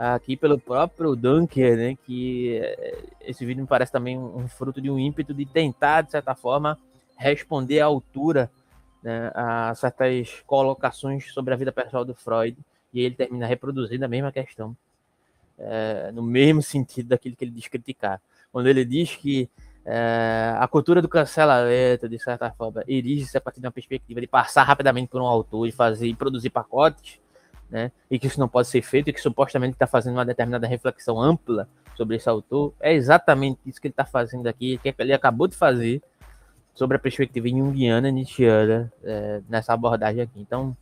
[0.00, 4.90] aqui pelo próprio Dunker, né, que eh, esse vídeo me parece também um, fruto de
[4.90, 6.78] um ímpeto de tentar, de certa forma,
[7.18, 8.50] responder à altura
[9.02, 12.56] né, a certas colocações sobre a vida pessoal do Freud,
[12.94, 14.74] e ele termina reproduzindo a mesma questão,
[15.58, 18.22] é, no mesmo sentido daquilo que ele diz criticar.
[18.50, 19.50] Quando ele diz que
[19.84, 24.26] é, a cultura do cancelamento, de certa forma, erige-se a partir de uma perspectiva de
[24.26, 27.20] passar rapidamente por um autor e fazer e produzir pacotes,
[27.70, 27.92] né?
[28.10, 31.20] E que isso não pode ser feito e que supostamente está fazendo uma determinada reflexão
[31.20, 35.46] ampla sobre esse autor, é exatamente isso que ele está fazendo aqui, que ele acabou
[35.46, 36.02] de fazer
[36.74, 40.40] sobre a perspectiva junguiana nietzscheana é, nessa abordagem aqui.
[40.40, 40.76] Então,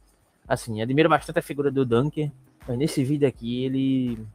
[0.47, 2.31] assim, admiro bastante a figura do Dunker,
[2.67, 4.27] mas nesse vídeo aqui ele,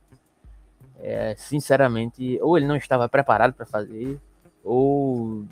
[1.00, 4.20] é, sinceramente, ou ele não estava preparado para fazer,
[4.64, 5.46] ou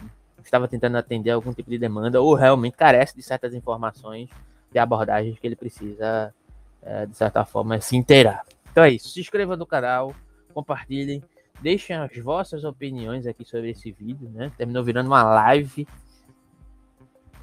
[0.43, 4.29] estava tentando atender algum tipo de demanda, ou realmente carece de certas informações
[4.71, 6.33] de abordagens que ele precisa
[6.81, 8.43] é, de certa forma, se inteirar.
[8.71, 9.09] Então é isso.
[9.09, 10.15] Se inscrevam no canal,
[10.53, 11.23] compartilhem,
[11.61, 14.51] deixem as vossas opiniões aqui sobre esse vídeo, né?
[14.57, 15.87] Terminou virando uma live.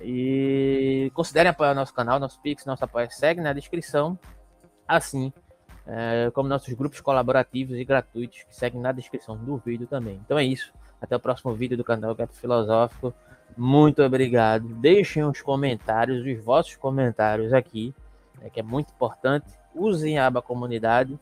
[0.01, 4.19] E considerem apoiar nosso canal, nosso Pix, nosso apoio segue na descrição.
[4.87, 5.33] Assim
[5.89, 10.21] é, como nossos grupos colaborativos e gratuitos que seguem na descrição do vídeo também.
[10.25, 10.73] Então é isso.
[11.01, 13.15] Até o próximo vídeo do canal Gap Filosófico.
[13.57, 14.69] Muito obrigado.
[14.75, 17.95] Deixem os comentários, os vossos comentários aqui
[18.41, 19.47] né, que é muito importante.
[19.75, 21.19] Usem a aba comunidade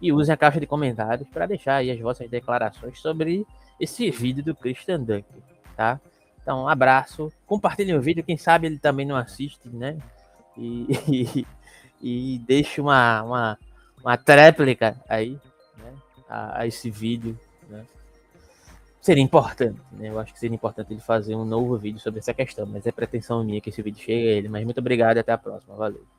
[0.00, 3.46] e usem a caixa de comentários para deixar aí as vossas declarações sobre
[3.80, 5.42] esse vídeo do Christian Dunker,
[5.76, 6.00] tá?
[6.42, 9.98] Então, um abraço, compartilhem o vídeo, quem sabe ele também não assiste, né?
[10.56, 10.86] E,
[12.00, 13.58] e, e deixe uma, uma,
[14.00, 15.38] uma tréplica aí,
[15.76, 15.92] né?
[16.28, 17.38] A, a, esse vídeo,
[17.68, 17.84] né?
[19.00, 20.08] Seria importante, né?
[20.08, 22.92] Eu acho que seria importante ele fazer um novo vídeo sobre essa questão, mas é
[22.92, 24.48] pretensão minha que esse vídeo chegue a ele.
[24.48, 25.76] Mas muito obrigado e até a próxima.
[25.76, 26.15] Valeu.